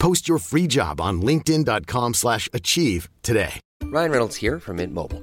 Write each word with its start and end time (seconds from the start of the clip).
Post 0.00 0.28
your 0.28 0.38
free 0.38 0.66
job 0.66 1.00
on 1.00 1.22
linkedin.com/achieve 1.22 2.14
slash 2.14 2.48
achieve 2.52 3.08
today. 3.22 3.60
Ryan 3.84 4.10
Reynolds 4.10 4.36
here 4.36 4.58
from 4.58 4.76
Mint 4.76 4.94
Mobile. 4.94 5.22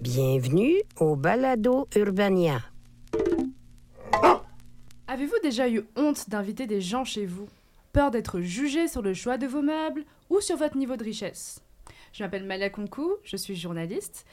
Bienvenue 0.00 0.76
au 1.00 1.16
Balado 1.16 1.88
Urbania. 1.96 2.60
Avez-vous 5.08 5.34
déjà 5.42 5.68
eu 5.68 5.82
honte 5.96 6.30
d'inviter 6.30 6.68
des 6.68 6.80
gens 6.80 7.04
chez 7.04 7.26
vous? 7.26 7.48
Peur 7.92 8.12
d'être 8.12 8.40
jugé 8.40 8.86
sur 8.86 9.02
le 9.02 9.12
choix 9.12 9.38
de 9.38 9.48
vos 9.48 9.60
meubles 9.60 10.04
ou 10.30 10.40
sur 10.40 10.56
votre 10.56 10.76
niveau 10.76 10.96
de 10.96 11.02
richesse? 11.02 11.60
Je 12.12 12.22
m'appelle 12.22 12.44
Malia 12.44 12.70
Conkou, 12.70 13.14
je 13.24 13.36
suis 13.36 13.56
journaliste, 13.56 14.24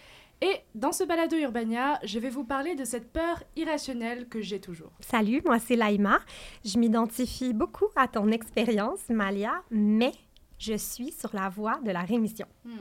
et 0.41 0.57
dans 0.75 0.91
ce 0.91 1.03
balado 1.03 1.35
Urbania, 1.35 2.00
je 2.03 2.19
vais 2.19 2.29
vous 2.29 2.44
parler 2.44 2.75
de 2.75 2.85
cette 2.85 3.11
peur 3.11 3.41
irrationnelle 3.55 4.27
que 4.27 4.41
j'ai 4.41 4.61
toujours. 4.61 4.91
Salut, 5.00 5.41
moi 5.45 5.57
c'est 5.57 5.75
Laïma. 5.75 6.19
Je 6.63 6.77
m'identifie 6.77 7.53
beaucoup 7.53 7.88
à 7.95 8.07
ton 8.07 8.29
expérience, 8.29 9.09
Malia, 9.09 9.63
mais 9.72 10.11
je 10.59 10.75
suis 10.77 11.11
sur 11.11 11.33
la 11.33 11.50
voie 11.50 11.79
de 11.83 11.89
la 11.89 12.02
rémission. 12.02 12.45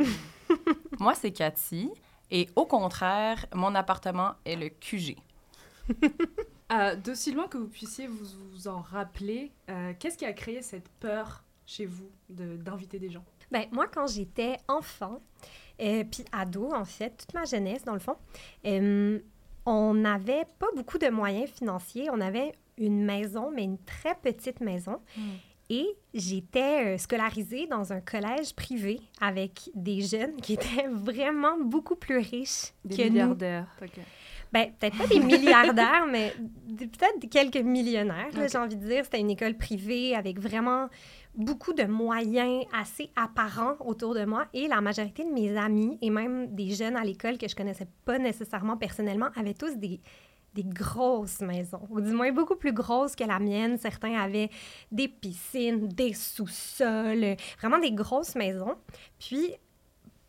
Moi, 1.00 1.14
c'est 1.14 1.32
Cathy. 1.32 1.90
Et 2.30 2.48
au 2.56 2.66
contraire, 2.66 3.46
mon 3.54 3.74
appartement 3.74 4.32
est 4.44 4.56
le 4.56 4.68
QG. 4.68 5.16
Euh, 6.72 6.96
D'aussi 6.96 7.30
loin 7.32 7.46
que 7.46 7.58
vous 7.58 7.68
puissiez 7.68 8.06
vous, 8.06 8.24
vous 8.50 8.68
en 8.68 8.80
rappeler, 8.80 9.52
euh, 9.68 9.92
qu'est-ce 9.98 10.16
qui 10.16 10.24
a 10.24 10.32
créé 10.32 10.62
cette 10.62 10.88
peur 10.98 11.44
chez 11.66 11.84
vous 11.84 12.08
de- 12.30 12.56
d'inviter 12.56 12.98
des 12.98 13.10
gens? 13.10 13.22
Ben, 13.52 13.66
moi, 13.70 13.86
quand 13.86 14.06
j'étais 14.06 14.56
enfant, 14.66 15.20
euh, 15.82 16.04
puis 16.10 16.24
ado, 16.32 16.72
en 16.72 16.86
fait, 16.86 17.10
toute 17.18 17.34
ma 17.34 17.44
jeunesse, 17.44 17.84
dans 17.84 17.92
le 17.92 17.98
fond, 18.00 18.16
euh, 18.64 19.20
on 19.66 19.92
n'avait 19.92 20.46
pas 20.58 20.68
beaucoup 20.74 20.96
de 20.96 21.08
moyens 21.10 21.50
financiers. 21.50 22.08
On 22.10 22.20
avait 22.22 22.54
une 22.78 23.04
maison, 23.04 23.50
mais 23.54 23.64
une 23.64 23.78
très 23.78 24.14
petite 24.14 24.60
maison. 24.62 25.00
Et 25.74 25.96
j'étais 26.14 26.94
euh, 26.94 26.98
scolarisée 26.98 27.66
dans 27.66 27.92
un 27.92 28.00
collège 28.00 28.54
privé 28.54 29.00
avec 29.20 29.70
des 29.74 30.02
jeunes 30.02 30.36
qui 30.36 30.52
étaient 30.52 30.86
vraiment 30.92 31.58
beaucoup 31.58 31.96
plus 31.96 32.18
riches 32.18 32.72
Des 32.84 32.96
que 32.96 33.02
nous. 33.02 33.10
milliardaires. 33.10 33.66
ok. 33.82 33.98
Ben, 34.52 34.70
peut-être 34.78 34.96
pas 34.96 35.08
des 35.08 35.18
milliardaires, 35.34 36.06
mais 36.08 36.32
peut-être 36.78 37.28
quelques 37.28 37.64
millionnaires, 37.64 38.28
j'ai 38.32 38.56
envie 38.56 38.76
de 38.76 38.86
dire. 38.86 39.04
C'était 39.04 39.18
une 39.18 39.30
école 39.30 39.56
privée 39.56 40.14
avec 40.14 40.38
vraiment 40.38 40.88
beaucoup 41.34 41.72
de 41.72 41.82
moyens 41.82 42.64
assez 42.72 43.10
apparents 43.16 43.74
autour 43.80 44.14
de 44.14 44.24
moi. 44.24 44.46
Et 44.54 44.68
la 44.68 44.80
majorité 44.80 45.24
de 45.24 45.30
mes 45.30 45.56
amis, 45.56 45.98
et 46.02 46.10
même 46.10 46.54
des 46.54 46.70
jeunes 46.70 46.94
à 46.94 47.02
l'école 47.02 47.36
que 47.36 47.48
je 47.48 47.56
connaissais 47.56 47.88
pas 48.04 48.18
nécessairement 48.20 48.76
personnellement, 48.76 49.30
avaient 49.34 49.54
tous 49.54 49.76
des, 49.76 50.00
des 50.54 50.64
grosses 50.64 51.40
maisons, 51.40 51.86
ou 51.90 52.00
du 52.00 52.12
moins 52.12 52.32
beaucoup 52.32 52.56
plus 52.56 52.72
grosses 52.72 53.16
que 53.16 53.24
la 53.24 53.38
mienne. 53.38 53.76
Certains 53.78 54.14
avaient 54.14 54.50
des 54.92 55.08
piscines, 55.08 55.88
des 55.88 56.14
sous-sols, 56.14 57.36
vraiment 57.60 57.78
des 57.78 57.92
grosses 57.92 58.34
maisons. 58.36 58.76
Puis, 59.18 59.54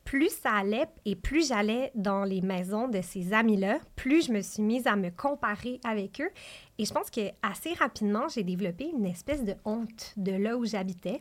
plus 0.04 0.30
ça 0.30 0.52
allait 0.52 0.88
et 1.04 1.16
plus 1.16 1.48
j'allais 1.48 1.92
dans 1.96 2.24
les 2.24 2.42
maisons 2.42 2.88
de 2.88 3.02
ces 3.02 3.34
amis-là, 3.34 3.80
plus 3.96 4.28
je 4.28 4.32
me 4.32 4.42
suis 4.42 4.62
mise 4.62 4.86
à 4.88 4.96
me 4.96 5.10
comparer 5.10 5.80
avec 5.84 6.22
eux. 6.22 6.30
Et 6.78 6.86
je 6.86 6.94
pense 6.94 7.10
que 7.10 7.22
assez 7.42 7.74
rapidement, 7.74 8.28
j'ai 8.28 8.44
développé 8.44 8.86
une 8.86 9.06
espèce 9.06 9.44
de 9.44 9.56
honte 9.66 10.14
de 10.16 10.32
là 10.32 10.58
où 10.58 10.66
j'habitais. 10.66 11.20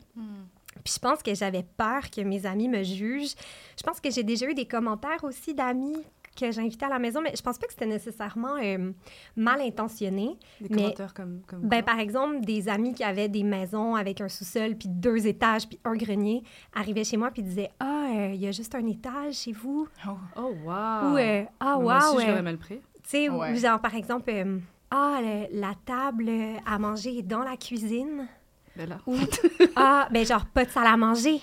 Puis 0.85 0.95
je 0.95 0.99
pense 0.99 1.23
que 1.23 1.35
j'avais 1.35 1.63
peur 1.63 2.11
que 2.11 2.21
mes 2.21 2.45
amis 2.47 2.69
me 2.69 2.83
jugent. 2.83 3.35
Je 3.79 3.83
pense 3.83 4.01
que 4.01 4.11
j'ai 4.11 4.23
déjà 4.23 4.47
eu 4.47 4.55
des 4.55 4.67
commentaires 4.67 5.25
aussi 5.25 5.55
d'amis 5.55 6.05
que 6.35 6.51
j'invitais 6.53 6.87
à 6.87 6.89
la 6.89 6.99
maison, 6.99 7.21
mais 7.23 7.33
je 7.37 7.43
pense 7.43 7.59
pas 7.59 7.67
que 7.67 7.73
c'était 7.73 7.87
nécessairement 7.87 8.57
euh, 8.63 8.93
mal 9.37 9.61
intentionné. 9.61 10.37
Des 10.61 10.69
Mais- 10.71 10.77
commentaires 10.83 11.15
comme, 11.15 11.41
comme 11.47 11.61
Ben, 11.69 11.83
par 11.83 11.99
exemple, 11.99 12.41
des 12.41 12.69
amis 12.69 12.95
qui 12.95 13.05
avaient 13.05 13.29
des 13.29 13.43
maisons 13.43 13.95
avec 13.95 14.21
un 14.21 14.29
sous-sol, 14.29 14.77
puis 14.77 14.89
deux 14.89 15.27
étages, 15.27 15.69
puis 15.69 15.79
un 15.85 15.95
grenier, 15.95 16.43
arrivaient 16.75 17.05
chez 17.05 17.17
moi, 17.17 17.31
puis 17.31 17.43
disaient 17.43 17.71
Ah, 17.81 18.07
euh, 18.15 18.31
il 18.35 18.41
y 18.41 18.47
a 18.47 18.53
juste 18.53 18.75
un 18.75 18.87
étage 18.87 19.35
chez 19.35 19.53
vous. 19.53 19.89
Oh, 20.07 20.41
wow! 20.65 21.13
Ou 21.13 21.17
euh, 21.19 21.45
Ah, 21.61 21.79
Moi 21.81 21.99
wow. 21.99 22.15
aussi, 22.17 22.25
je 22.25 22.31
l'aurais 22.31 22.43
mal 22.43 22.59
pris. 22.59 22.79
tu 22.79 22.83
sais, 23.05 23.29
ou 23.29 23.39
Ouais. 23.41 23.55
genre, 23.57 23.81
par 23.81 23.95
exemple, 23.95 24.31
euh, 24.31 24.59
Ah, 24.91 25.19
le- 25.21 25.61
la 25.61 25.73
table 25.85 26.31
à 26.65 26.79
manger 26.79 27.19
est 27.19 27.23
dans 27.23 27.43
la 27.43 27.57
cuisine. 27.57 28.29
Ben 28.77 28.89
là. 28.89 28.99
Ou 29.07 29.17
Ah, 29.77 30.09
ben, 30.13 30.25
genre, 30.25 30.47
pas 30.47 30.65
de 30.65 30.71
salle 30.71 30.87
à 30.87 30.97
manger. 30.97 31.41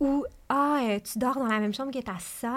Ou 0.00 0.24
Ah, 0.48 0.78
euh, 0.82 0.98
tu 1.00 1.18
dors 1.18 1.34
dans 1.34 1.46
la 1.46 1.58
même 1.58 1.74
chambre 1.74 1.92
que 1.92 1.98
ta 1.98 2.18
sœur. 2.18 2.52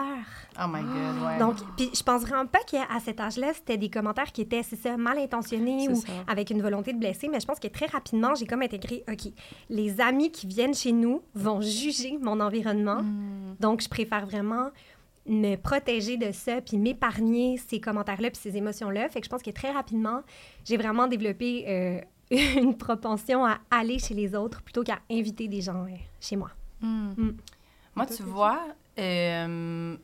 Oh 0.57 0.67
my 0.67 0.81
God, 0.81 1.23
ouais. 1.25 1.39
Donc, 1.39 1.55
puis 1.75 1.89
je 1.93 2.01
pense 2.03 2.21
vraiment 2.21 2.45
pas 2.45 2.59
qu'à 2.59 2.85
cet 3.03 3.19
âge-là, 3.19 3.53
c'était 3.53 3.77
des 3.77 3.89
commentaires 3.89 4.31
qui 4.31 4.41
étaient, 4.41 4.63
c'est 4.63 4.75
ça, 4.77 4.95
mal 4.95 5.17
intentionnés 5.17 5.89
ou 5.89 5.95
ça. 5.95 6.07
avec 6.27 6.51
une 6.51 6.61
volonté 6.61 6.93
de 6.93 6.99
blesser, 6.99 7.27
mais 7.27 7.39
je 7.39 7.45
pense 7.45 7.59
que 7.59 7.67
très 7.67 7.87
rapidement, 7.87 8.33
j'ai 8.35 8.45
comme 8.45 8.61
intégré, 8.61 9.03
OK, 9.11 9.33
les 9.69 9.99
amis 9.99 10.31
qui 10.31 10.47
viennent 10.47 10.73
chez 10.75 10.91
nous 10.93 11.21
vont 11.35 11.59
juger 11.61 12.17
mon 12.21 12.39
environnement, 12.39 13.01
Hmm. 13.01 13.55
donc 13.59 13.81
je 13.81 13.89
préfère 13.89 14.25
vraiment 14.25 14.69
me 15.25 15.55
protéger 15.55 16.17
de 16.17 16.31
ça, 16.31 16.61
puis 16.61 16.77
m'épargner 16.77 17.57
ces 17.57 17.79
commentaires-là, 17.81 18.29
puis 18.31 18.39
ces 18.41 18.55
émotions-là. 18.57 19.09
Fait 19.09 19.19
que 19.19 19.25
je 19.25 19.29
pense 19.29 19.41
que 19.43 19.51
très 19.51 19.71
rapidement, 19.71 20.21
j'ai 20.63 20.77
vraiment 20.77 21.07
développé 21.07 21.65
euh, 21.67 21.99
une 22.61 22.77
propension 22.77 23.45
à 23.45 23.57
aller 23.69 23.99
chez 23.99 24.13
les 24.13 24.33
autres 24.35 24.61
plutôt 24.61 24.83
qu'à 24.83 24.99
inviter 25.11 25.47
des 25.47 25.61
gens 25.61 25.83
euh, 25.83 25.89
chez 26.19 26.35
moi. 26.37 26.49
Moi, 27.95 28.05
tu 28.17 28.23
vois, 28.31 28.67
euh, 28.99 29.97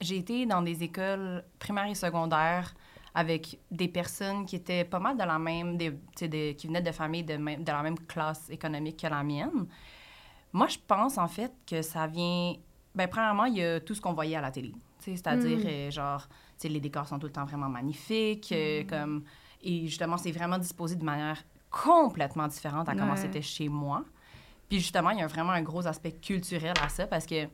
j'ai 0.00 0.16
été 0.16 0.46
dans 0.46 0.62
des 0.62 0.82
écoles 0.82 1.44
primaires 1.58 1.86
et 1.88 1.94
secondaires 1.94 2.74
avec 3.14 3.58
des 3.70 3.88
personnes 3.88 4.46
qui 4.46 4.56
étaient 4.56 4.84
pas 4.84 4.98
mal 4.98 5.16
de 5.16 5.24
la 5.24 5.38
même, 5.38 5.76
des, 5.76 5.92
des- 6.28 6.54
qui 6.56 6.66
venaient 6.68 6.82
de 6.82 6.92
familles 6.92 7.24
de, 7.24 7.36
de 7.36 7.66
la 7.72 7.82
même 7.82 7.98
classe 8.00 8.48
économique 8.50 8.98
que 9.00 9.06
la 9.08 9.22
mienne. 9.22 9.66
Moi, 10.52 10.66
je 10.68 10.78
pense 10.86 11.18
en 11.18 11.28
fait 11.28 11.52
que 11.66 11.82
ça 11.82 12.06
vient. 12.06 12.54
Ben, 12.94 13.08
premièrement, 13.08 13.44
il 13.44 13.56
y 13.58 13.62
a 13.64 13.80
tout 13.80 13.94
ce 13.94 14.00
qu'on 14.00 14.14
voyait 14.14 14.36
à 14.36 14.40
la 14.40 14.50
télé. 14.50 14.72
C'est-à-dire, 14.98 15.58
euh, 15.64 15.90
genre, 15.90 16.26
les 16.64 16.80
décors 16.80 17.06
sont 17.06 17.18
tout 17.18 17.26
le 17.26 17.32
temps 17.32 17.44
vraiment 17.44 17.68
magnifiques. 17.68 18.50
euh, 18.52 18.82
comme, 18.88 19.24
et 19.62 19.86
justement, 19.86 20.16
c'est 20.16 20.32
vraiment 20.32 20.58
disposé 20.58 20.96
de 20.96 21.04
manière 21.04 21.42
complètement 21.70 22.48
différente 22.48 22.88
à 22.88 22.94
comment 22.94 23.14
c'était 23.16 23.42
chez 23.42 23.68
moi. 23.68 24.04
Puis 24.68 24.78
justement, 24.80 25.10
il 25.10 25.18
y 25.18 25.22
a 25.22 25.26
vraiment 25.26 25.52
un 25.52 25.62
gros 25.62 25.86
aspect 25.86 26.12
culturel 26.12 26.74
à 26.82 26.88
ça 26.88 27.06
parce 27.06 27.26
que 27.26 27.48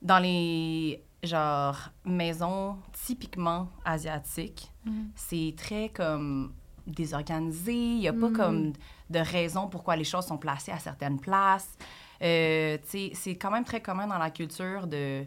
dans 0.00 0.18
les 0.18 1.02
genre 1.22 1.90
maisons 2.04 2.76
typiquement 2.92 3.68
asiatiques, 3.84 4.70
c'est 5.14 5.54
très 5.56 5.88
comme 5.88 6.52
désorganisé. 6.86 7.74
Il 7.74 7.98
n'y 8.00 8.08
a 8.08 8.12
pas 8.12 8.30
comme 8.30 8.72
de 9.10 9.18
raison 9.18 9.68
pourquoi 9.68 9.96
les 9.96 10.04
choses 10.04 10.26
sont 10.26 10.38
placées 10.38 10.72
à 10.72 10.78
certaines 10.78 11.18
places. 11.18 11.76
Euh, 12.22 12.78
c'est 12.84 13.36
quand 13.36 13.50
même 13.50 13.64
très 13.64 13.80
commun 13.80 14.06
dans 14.06 14.18
la 14.18 14.30
culture 14.30 14.86
de 14.86 15.24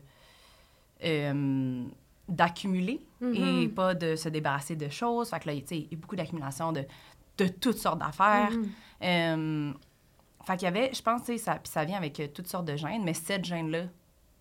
euh, 1.03 1.83
d'accumuler 2.27 3.01
et 3.33 3.67
pas 3.69 3.93
de 3.95 4.15
se 4.15 4.29
débarrasser 4.29 4.75
de 4.75 4.89
choses. 4.89 5.29
Fait 5.29 5.39
que 5.39 5.47
là, 5.47 5.53
il 5.53 5.63
y 5.71 5.93
a 5.93 5.97
beaucoup 5.97 6.15
d'accumulation 6.15 6.71
de, 6.71 6.83
de 7.37 7.47
toutes 7.47 7.77
sortes 7.77 7.99
d'affaires. 7.99 8.51
Euh, 9.03 9.73
fait 10.47 10.57
qu'il 10.57 10.65
y 10.65 10.69
avait, 10.69 10.93
je 10.93 11.01
pense, 11.01 11.23
ça, 11.23 11.55
puis 11.55 11.69
ça 11.69 11.83
vient 11.83 11.97
avec 11.97 12.19
euh, 12.19 12.27
toutes 12.33 12.47
sortes 12.47 12.65
de 12.65 12.77
gènes, 12.77 13.03
mais 13.03 13.13
cette 13.13 13.43
gêne-là 13.43 13.83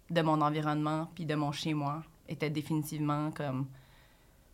de 0.09 0.23
mon 0.23 0.41
environnement 0.41 1.09
puis 1.17 1.27
de 1.27 1.35
mon 1.35 1.51
chez-moi 1.51 2.03
était 2.29 2.49
définitivement 2.49 3.33
comme... 3.33 3.67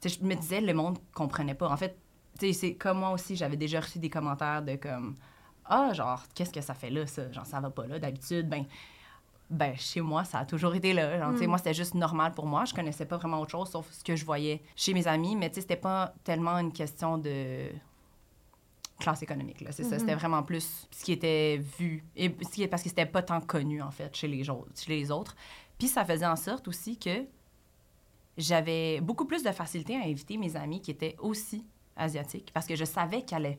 Tu 0.00 0.08
sais, 0.08 0.18
je 0.18 0.24
me 0.24 0.34
disais, 0.34 0.62
le 0.62 0.72
monde 0.72 0.98
comprenait 1.12 1.54
pas. 1.54 1.68
En 1.68 1.76
fait, 1.76 1.94
tu 2.38 2.46
sais, 2.46 2.52
c'est 2.54 2.74
comme 2.74 3.00
moi 3.00 3.10
aussi, 3.10 3.36
j'avais 3.36 3.58
déjà 3.58 3.80
reçu 3.80 3.98
des 3.98 4.08
commentaires 4.08 4.62
de 4.62 4.76
comme... 4.76 5.14
ah, 5.66 5.92
genre, 5.92 6.22
qu'est-ce 6.34 6.52
que 6.52 6.62
ça 6.62 6.72
fait 6.72 6.88
là, 6.88 7.06
ça? 7.06 7.30
Genre, 7.30 7.44
ça 7.44 7.60
va 7.60 7.68
pas 7.68 7.86
là. 7.86 7.98
D'habitude, 7.98 8.48
ben, 8.48 8.64
ben, 9.50 9.76
chez 9.76 10.00
moi, 10.00 10.24
ça 10.24 10.38
a 10.38 10.46
toujours 10.46 10.74
été 10.74 10.94
là. 10.94 11.18
Genre, 11.18 11.32
tu 11.32 11.40
sais, 11.40 11.46
Mm. 11.46 11.50
moi, 11.50 11.58
c'était 11.58 11.74
juste 11.74 11.94
normal 11.94 12.32
pour 12.32 12.46
moi. 12.46 12.64
Je 12.64 12.72
connaissais 12.72 13.04
pas 13.04 13.18
vraiment 13.18 13.40
autre 13.40 13.50
chose 13.50 13.68
sauf 13.68 13.90
ce 13.92 14.02
que 14.02 14.16
je 14.16 14.24
voyais 14.24 14.62
chez 14.74 14.94
mes 14.94 15.06
amis. 15.06 15.36
Mais, 15.36 15.50
tu 15.50 15.56
sais, 15.56 15.60
c'était 15.60 15.76
pas 15.76 16.14
tellement 16.24 16.56
une 16.58 16.72
question 16.72 17.18
de 17.18 17.68
classe 19.02 19.22
économique, 19.22 19.60
là. 19.60 19.72
C'est 19.72 19.82
ça. 19.84 19.96
Mhm. 19.96 19.98
C'était 20.00 20.14
vraiment 20.14 20.42
plus 20.42 20.86
ce 20.90 21.04
qui 21.04 21.12
était 21.12 21.60
vu. 21.78 22.04
Et 22.16 22.34
ce 22.42 22.48
qui 22.48 22.62
est 22.62 22.68
parce 22.68 22.82
que 22.82 22.88
c'était 22.88 23.06
pas 23.06 23.22
tant 23.22 23.40
connu, 23.40 23.82
en 23.82 23.90
fait, 23.90 24.14
chez 24.16 24.28
les, 24.28 24.48
autres, 24.48 24.70
chez 24.76 24.90
les 24.96 25.10
autres. 25.10 25.34
Puis 25.78 25.88
ça 25.88 26.04
faisait 26.04 26.26
en 26.26 26.36
sorte 26.36 26.68
aussi 26.68 26.96
que 26.98 27.24
j'avais 28.38 29.00
beaucoup 29.00 29.24
plus 29.26 29.42
de 29.42 29.50
facilité 29.50 29.96
à 29.96 30.04
inviter 30.04 30.36
mes 30.38 30.56
amis 30.56 30.80
qui 30.80 30.90
étaient 30.90 31.16
aussi 31.20 31.66
asiatiques 31.96 32.50
parce 32.54 32.66
que 32.66 32.74
je 32.76 32.84
savais 32.84 33.22
qu'ils 33.22 33.36
allaient 33.36 33.58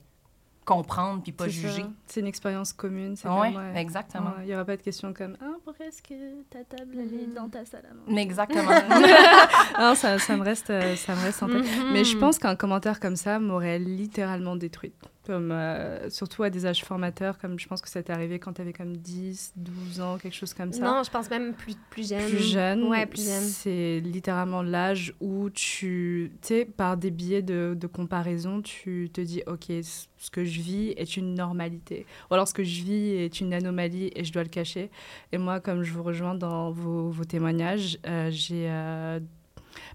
comprendre 0.66 1.22
puis 1.22 1.32
pas 1.34 1.48
juger. 1.50 1.86
C'est 2.06 2.22
une 2.22 2.28
expérience 2.28 2.72
commune. 2.74 3.16
c'est 3.18 3.28
Ouais, 3.28 3.52
comme, 3.54 3.62
ouais. 3.62 3.82
exactement. 3.82 4.30
Ouais, 4.38 4.44
Il 4.44 4.46
n'y 4.46 4.54
aura 4.56 4.66
pas 4.66 4.78
de 4.78 4.82
question 4.82 5.14
comme 5.14 5.36
Ah, 5.42 5.52
pourquoi 5.64 5.86
est-ce 5.88 6.02
que 6.02 6.42
ta 6.50 6.64
table 6.64 6.96
elle 6.98 7.14
est 7.14 7.34
dans 7.36 7.50
ta 7.50 7.66
salle 7.66 7.86
à 7.92 7.94
manger? 7.94 8.14
Mais 8.14 8.22
exactement. 8.22 8.72
Ça, 9.96 10.18
ça 10.18 10.38
me 10.38 10.44
reste, 10.44 10.70
euh, 10.70 10.96
ça 10.96 11.16
me 11.16 11.22
reste 11.22 11.44
en 11.44 11.48
tête. 11.48 11.64
Mhm. 11.66 11.92
Mais 11.92 12.04
je 12.06 12.18
pense 12.18 12.40
qu'un 12.40 12.56
commentaire 12.56 13.00
comme 13.00 13.16
ça 13.18 13.40
m'aurait 13.40 13.78
littéralement 13.80 14.56
détruite. 14.56 14.96
Comme, 15.26 15.52
euh, 15.54 16.10
surtout 16.10 16.44
à 16.44 16.50
des 16.50 16.66
âges 16.66 16.84
formateurs, 16.84 17.38
comme 17.38 17.58
je 17.58 17.66
pense 17.66 17.82
que 17.82 17.88
ça 17.88 18.04
t'est 18.04 18.12
arrivé 18.12 18.40
quand 18.40 18.52
tu 18.54 18.62
avais 18.62 18.74
comme 18.74 18.98
10, 18.98 19.54
12 19.56 20.02
ans, 20.02 20.18
quelque 20.18 20.34
chose 20.36 20.54
comme 20.54 20.74
ça. 20.74 20.84
Non, 20.84 21.02
je 21.02 21.10
pense 21.10 21.30
même 21.30 21.54
plus, 21.54 21.76
plus 21.90 22.10
jeune. 22.10 22.28
plus 22.30 22.44
jeune, 22.44 22.84
Ouais, 22.90 23.06
plus 23.06 23.26
jeune. 23.26 23.42
c'est 23.44 24.02
littéralement 24.02 24.62
l'âge 24.62 25.14
où 25.22 25.50
tu, 25.50 26.34
tu 26.42 26.48
sais, 26.48 26.66
par 26.66 26.98
des 26.98 27.10
biais 27.10 27.42
de, 27.42 27.74
de 27.80 27.88
comparaison, 27.88 28.62
tu 28.62 29.10
te 29.14 29.22
dis, 29.22 29.42
OK, 29.48 29.68
ce 29.82 30.30
que 30.30 30.44
je 30.44 30.60
vis 30.60 30.90
est 30.98 31.16
une 31.16 31.36
normalité. 31.36 32.06
Ou 32.30 32.34
alors 32.34 32.48
ce 32.50 32.54
que 32.54 32.64
je 32.66 32.84
vis 32.84 33.12
est 33.16 33.40
une 33.40 33.54
anomalie 33.54 34.12
et 34.16 34.26
je 34.26 34.34
dois 34.34 34.44
le 34.44 34.50
cacher. 34.50 34.90
Et 35.32 35.38
moi, 35.38 35.62
comme 35.62 35.84
je 35.84 35.94
vous 35.94 36.04
rejoins 36.04 36.36
dans 36.36 36.72
vos, 36.72 37.10
vos 37.12 37.24
témoignages, 37.24 37.98
euh, 38.06 38.30
j'ai... 38.30 38.66
euh, 38.70 39.22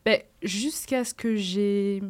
ben, 0.07 0.21
Jusqu'à 0.43 1.05
ce 1.05 1.13
que 1.13 1.37
j'ai... 1.37 2.03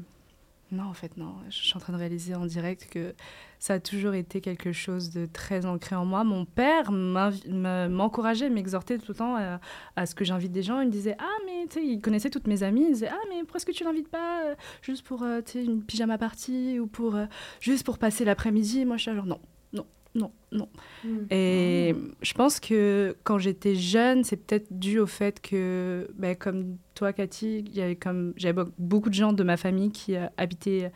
Non, 0.71 0.85
en 0.85 0.93
fait, 0.93 1.17
non. 1.17 1.35
Je 1.49 1.57
suis 1.57 1.77
en 1.77 1.81
train 1.81 1.95
de 1.95 1.99
réaliser 1.99 2.35
en 2.35 2.45
direct 2.45 2.89
que 2.91 3.15
ça 3.59 3.75
a 3.75 3.81
toujours 3.81 4.15
été 4.15 4.41
quelque 4.41 4.73
chose 4.73 5.11
de 5.11 5.25
très 5.25 5.65
ancré 5.65 5.97
en 5.97 6.05
moi. 6.05 6.25
Mon 6.25 6.45
père 6.45 6.93
m'encourageait, 6.93 8.51
m'exhortait 8.51 8.99
tout 8.99 9.13
le 9.13 9.15
temps 9.15 9.37
à, 9.37 9.61
à 9.97 10.07
ce 10.07 10.15
que 10.15 10.25
j'invite 10.25 10.53
des 10.53 10.63
gens. 10.63 10.81
Il 10.81 10.89
me 10.89 10.93
disait 10.93 11.17
Ah, 11.19 11.37
mais 11.47 11.67
tu 11.69 11.81
sais, 11.81 11.87
il 11.87 12.01
connaissait 12.01 12.31
toutes 12.31 12.47
mes 12.47 12.63
amies. 12.63 12.83
Il 12.83 12.93
disait 12.93 13.09
Ah, 13.11 13.21
mais 13.31 13.41
pourquoi 13.41 13.57
est-ce 13.57 13.67
que 13.67 13.73
tu 13.73 13.85
l'invites 13.85 14.09
pas 14.09 14.45
euh, 14.45 14.55
juste 14.83 15.07
pour 15.07 15.23
euh, 15.23 15.41
une 15.55 15.83
pyjama 15.83 16.19
party 16.19 16.79
ou 16.79 16.87
pour, 16.87 17.17
euh, 17.17 17.25
juste 17.61 17.85
pour 17.85 17.99
passer 17.99 18.27
l'après-midi? 18.27 18.85
Moi, 18.85 18.99
je 18.99 19.03
suis 19.03 19.15
genre 19.15 19.27
Non, 19.27 19.41
non, 19.73 19.87
non, 20.15 20.33
non. 20.53 20.69
Mm. 21.05 21.27
Et 21.31 21.95
je 22.21 22.35
pense 22.35 22.61
que 22.61 23.17
quand 23.25 23.39
j'étais 23.39 23.75
jeune, 23.75 24.23
c'est 24.23 24.37
peut-être 24.37 24.67
dû 24.71 24.99
au 24.99 25.07
fait 25.07 25.41
que, 25.41 26.11
ben, 26.15 26.37
comme 26.37 26.77
toi, 26.99 27.13
Cathy, 27.13 27.65
il 27.67 27.77
y 27.77 27.81
avait 27.81 27.95
comme 27.97 28.33
j'avais 28.37 28.63
be- 28.63 28.71
beaucoup 28.77 29.09
de 29.09 29.15
gens 29.15 29.33
de 29.33 29.45
ma 29.45 29.57
famille 29.57 29.93
qui 29.93 30.17
euh, 30.17 30.27
habitaient 30.37 30.91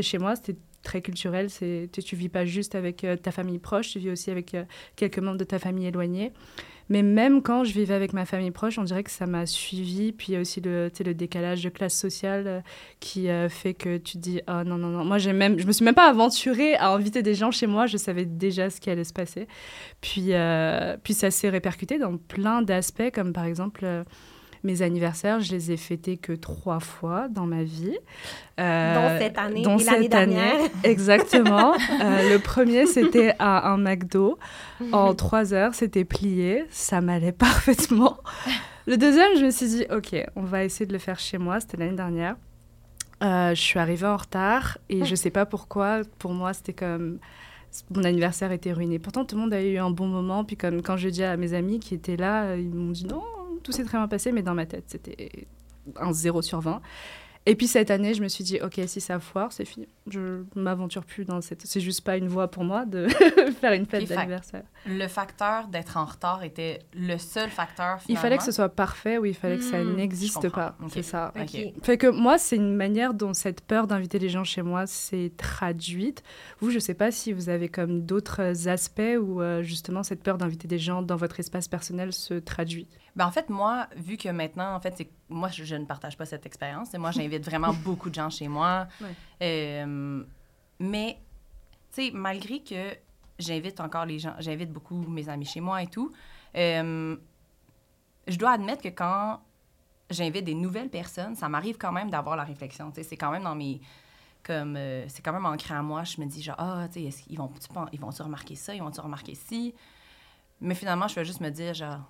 chez 0.00 0.18
moi. 0.18 0.36
C'était 0.36 0.56
très 0.84 1.02
culturel. 1.02 1.48
Tu, 1.50 1.88
tu 1.90 2.14
vis 2.14 2.28
pas 2.28 2.44
juste 2.44 2.76
avec 2.76 3.02
euh, 3.02 3.16
ta 3.16 3.32
famille 3.32 3.58
proche, 3.58 3.90
tu 3.90 3.98
vis 3.98 4.10
aussi 4.10 4.30
avec 4.30 4.54
euh, 4.54 4.62
quelques 4.94 5.18
membres 5.18 5.36
de 5.36 5.44
ta 5.44 5.58
famille 5.58 5.86
éloignés. 5.86 6.32
Mais 6.90 7.02
même 7.02 7.42
quand 7.42 7.64
je 7.64 7.72
vivais 7.72 7.92
avec 7.92 8.12
ma 8.12 8.24
famille 8.24 8.52
proche, 8.52 8.78
on 8.78 8.84
dirait 8.84 9.02
que 9.02 9.10
ça 9.10 9.26
m'a 9.26 9.46
suivi. 9.46 10.12
Puis 10.12 10.28
il 10.28 10.34
y 10.34 10.36
a 10.36 10.40
aussi 10.40 10.60
le, 10.60 10.90
le 11.04 11.14
décalage 11.14 11.64
de 11.64 11.70
classe 11.70 11.94
sociale 11.98 12.62
qui 13.00 13.26
fait 13.50 13.74
que 13.74 13.98
tu 13.98 14.12
te 14.12 14.18
dis 14.18 14.40
ah 14.46 14.64
non 14.64 14.78
non 14.78 14.88
non. 14.88 15.04
Moi 15.04 15.18
j'ai 15.18 15.34
même, 15.34 15.58
je 15.58 15.66
me 15.66 15.72
suis 15.72 15.84
même 15.84 15.94
pas 15.94 16.08
aventurée 16.08 16.76
à 16.76 16.92
inviter 16.92 17.22
des 17.22 17.34
gens 17.34 17.50
chez 17.50 17.66
moi. 17.66 17.86
Je 17.86 17.98
savais 17.98 18.24
déjà 18.24 18.70
ce 18.70 18.80
qui 18.80 18.88
allait 18.88 19.04
se 19.04 19.12
passer. 19.12 19.48
Puis 20.00 20.30
puis 21.02 21.12
ça 21.12 21.30
s'est 21.30 21.50
répercuté 21.50 21.98
dans 21.98 22.16
plein 22.16 22.62
d'aspects, 22.62 23.10
comme 23.12 23.34
par 23.34 23.44
exemple. 23.44 23.84
Mes 24.64 24.82
anniversaires, 24.82 25.40
je 25.40 25.52
les 25.52 25.72
ai 25.72 25.76
fêtés 25.76 26.16
que 26.16 26.32
trois 26.32 26.80
fois 26.80 27.28
dans 27.28 27.46
ma 27.46 27.62
vie. 27.62 27.96
Euh, 28.58 28.94
Dont 28.94 29.18
cette 29.18 29.38
année 29.38 29.60
et 29.60 29.64
l'année 29.64 29.78
cette 29.78 29.94
année. 29.94 30.08
dernière. 30.08 30.70
Exactement. 30.84 31.74
Euh, 31.74 32.30
le 32.30 32.38
premier, 32.38 32.86
c'était 32.86 33.34
à 33.38 33.70
un 33.70 33.78
McDo. 33.78 34.38
En 34.92 35.14
trois 35.14 35.54
heures, 35.54 35.74
c'était 35.74 36.04
plié. 36.04 36.64
Ça 36.70 37.00
m'allait 37.00 37.32
parfaitement. 37.32 38.18
Le 38.86 38.96
deuxième, 38.96 39.36
je 39.38 39.44
me 39.44 39.50
suis 39.50 39.66
dit, 39.66 39.86
OK, 39.90 40.16
on 40.34 40.42
va 40.42 40.64
essayer 40.64 40.86
de 40.86 40.92
le 40.92 40.98
faire 40.98 41.18
chez 41.18 41.38
moi. 41.38 41.60
C'était 41.60 41.76
l'année 41.76 41.96
dernière. 41.96 42.36
Euh, 43.22 43.50
je 43.50 43.60
suis 43.60 43.78
arrivée 43.78 44.06
en 44.06 44.16
retard 44.16 44.78
et 44.88 45.04
je 45.04 45.14
sais 45.14 45.30
pas 45.30 45.44
pourquoi. 45.44 46.02
Pour 46.18 46.32
moi, 46.32 46.52
c'était 46.52 46.72
comme 46.72 47.18
mon 47.94 48.04
anniversaire 48.04 48.52
était 48.52 48.72
ruiné. 48.72 48.98
Pourtant, 48.98 49.24
tout 49.24 49.36
le 49.36 49.42
monde 49.42 49.52
a 49.52 49.62
eu 49.62 49.76
un 49.76 49.90
bon 49.90 50.06
moment. 50.06 50.44
Puis 50.44 50.56
comme 50.56 50.82
quand 50.82 50.96
je 50.96 51.08
dis 51.08 51.24
à 51.24 51.36
mes 51.36 51.52
amis 51.52 51.80
qui 51.80 51.94
étaient 51.94 52.16
là, 52.16 52.56
ils 52.56 52.72
m'ont 52.72 52.92
dit 52.92 53.06
non, 53.06 53.22
tout 53.62 53.72
s'est 53.72 53.84
très 53.84 53.98
bien 53.98 54.08
passé. 54.08 54.32
Mais 54.32 54.42
dans 54.42 54.54
ma 54.54 54.66
tête, 54.66 54.84
c'était 54.86 55.46
un 55.96 56.12
0 56.12 56.42
sur 56.42 56.60
20. 56.60 56.80
Et 57.46 57.54
puis 57.54 57.66
cette 57.66 57.90
année, 57.90 58.12
je 58.12 58.20
me 58.22 58.28
suis 58.28 58.44
dit, 58.44 58.58
ok, 58.60 58.78
si 58.86 59.00
ça 59.00 59.18
foire, 59.20 59.52
c'est 59.52 59.64
fini. 59.64 59.88
Je 60.10 60.42
m'aventure 60.54 61.02
plus 61.02 61.24
dans 61.24 61.40
cette. 61.40 61.62
C'est 61.64 61.80
juste 61.80 62.02
pas 62.02 62.18
une 62.18 62.28
voie 62.28 62.48
pour 62.50 62.62
moi 62.62 62.84
de 62.84 63.08
faire 63.60 63.72
une 63.72 63.86
fête 63.86 64.06
d'anniversaire. 64.06 64.64
le 64.84 65.06
facteur 65.08 65.68
d'être 65.68 65.96
en 65.96 66.04
retard 66.04 66.42
était 66.44 66.80
le 66.92 67.16
seul 67.16 67.48
facteur, 67.48 68.02
finalement. 68.02 68.04
Il 68.08 68.16
fallait 68.18 68.36
que 68.36 68.42
ce 68.42 68.52
soit 68.52 68.68
parfait 68.68 69.16
ou 69.16 69.24
il 69.24 69.32
fallait 69.34 69.56
que 69.56 69.62
ça 69.62 69.78
Hmm, 69.82 69.96
n'existe 69.96 70.50
pas. 70.50 70.76
C'est 70.90 71.02
ça. 71.02 71.32
OK. 71.36 71.42
Ok. 71.54 71.72
Fait 71.84 71.96
que 71.96 72.08
moi, 72.08 72.36
c'est 72.36 72.56
une 72.56 72.74
manière 72.76 73.14
dont 73.14 73.32
cette 73.32 73.62
peur 73.62 73.86
d'inviter 73.86 74.18
les 74.18 74.28
gens 74.28 74.44
chez 74.44 74.60
moi 74.60 74.86
s'est 74.86 75.32
traduite. 75.38 76.22
Vous, 76.60 76.70
je 76.70 76.78
sais 76.78 76.92
pas 76.94 77.10
si 77.10 77.32
vous 77.32 77.48
avez 77.48 77.70
comme 77.70 78.02
d'autres 78.04 78.68
aspects 78.68 79.00
où 79.18 79.40
euh, 79.40 79.62
justement 79.62 80.02
cette 80.02 80.22
peur 80.22 80.36
d'inviter 80.36 80.68
des 80.68 80.78
gens 80.78 81.00
dans 81.00 81.16
votre 81.16 81.40
espace 81.40 81.66
personnel 81.66 82.12
se 82.12 82.34
traduit. 82.34 82.88
Ben, 83.18 83.26
en 83.26 83.32
fait, 83.32 83.50
moi, 83.50 83.88
vu 83.96 84.16
que 84.16 84.28
maintenant, 84.28 84.76
en 84.76 84.78
fait, 84.78 84.94
c'est 84.96 85.10
moi, 85.28 85.48
je, 85.48 85.64
je 85.64 85.74
ne 85.74 85.84
partage 85.84 86.16
pas 86.16 86.24
cette 86.24 86.46
expérience. 86.46 86.92
Moi, 86.94 87.10
j'invite 87.16 87.44
vraiment 87.44 87.72
beaucoup 87.72 88.10
de 88.10 88.14
gens 88.14 88.30
chez 88.30 88.46
moi. 88.46 88.86
Ouais. 89.00 89.08
Euh, 89.42 90.22
mais, 90.78 91.18
tu 91.92 92.04
sais, 92.04 92.10
malgré 92.14 92.60
que 92.60 92.96
j'invite 93.40 93.80
encore 93.80 94.06
les 94.06 94.20
gens, 94.20 94.34
j'invite 94.38 94.72
beaucoup 94.72 94.94
mes 94.94 95.28
amis 95.28 95.46
chez 95.46 95.60
moi 95.60 95.82
et 95.82 95.88
tout, 95.88 96.12
euh, 96.54 97.16
je 98.28 98.38
dois 98.38 98.52
admettre 98.52 98.82
que 98.82 98.88
quand 98.88 99.40
j'invite 100.10 100.44
des 100.44 100.54
nouvelles 100.54 100.88
personnes, 100.88 101.34
ça 101.34 101.48
m'arrive 101.48 101.76
quand 101.76 101.90
même 101.90 102.10
d'avoir 102.10 102.36
la 102.36 102.44
réflexion. 102.44 102.92
Tu 102.92 103.02
sais, 103.02 103.02
c'est 103.02 103.16
quand 103.16 103.32
même 103.32 103.42
dans 103.42 103.56
mes 103.56 103.80
comme 104.44 104.76
euh, 104.76 105.04
c'est 105.08 105.22
quand 105.22 105.32
même 105.32 105.44
ancré 105.44 105.74
en 105.76 105.82
moi 105.82 106.04
je 106.04 106.20
me 106.20 106.26
dis 106.26 106.40
genre 106.40 106.54
ah 106.58 106.86
tu 106.86 107.00
sais 107.00 107.06
est-ce 107.06 107.24
qu'ils 107.24 107.36
vont 107.36 107.50
ils 107.92 108.00
vont 108.00 108.10
remarquer 108.10 108.54
ça? 108.54 108.72
Ils 108.72 108.80
vont 108.80 108.92
tu 108.92 109.00
remarquer 109.00 109.34
ci? 109.34 109.74
Mais 110.60 110.76
finalement 110.76 111.08
je 111.08 111.16
vais 111.16 111.24
juste 111.24 111.40
me 111.40 111.50
dire 111.50 111.74
genre 111.74 112.08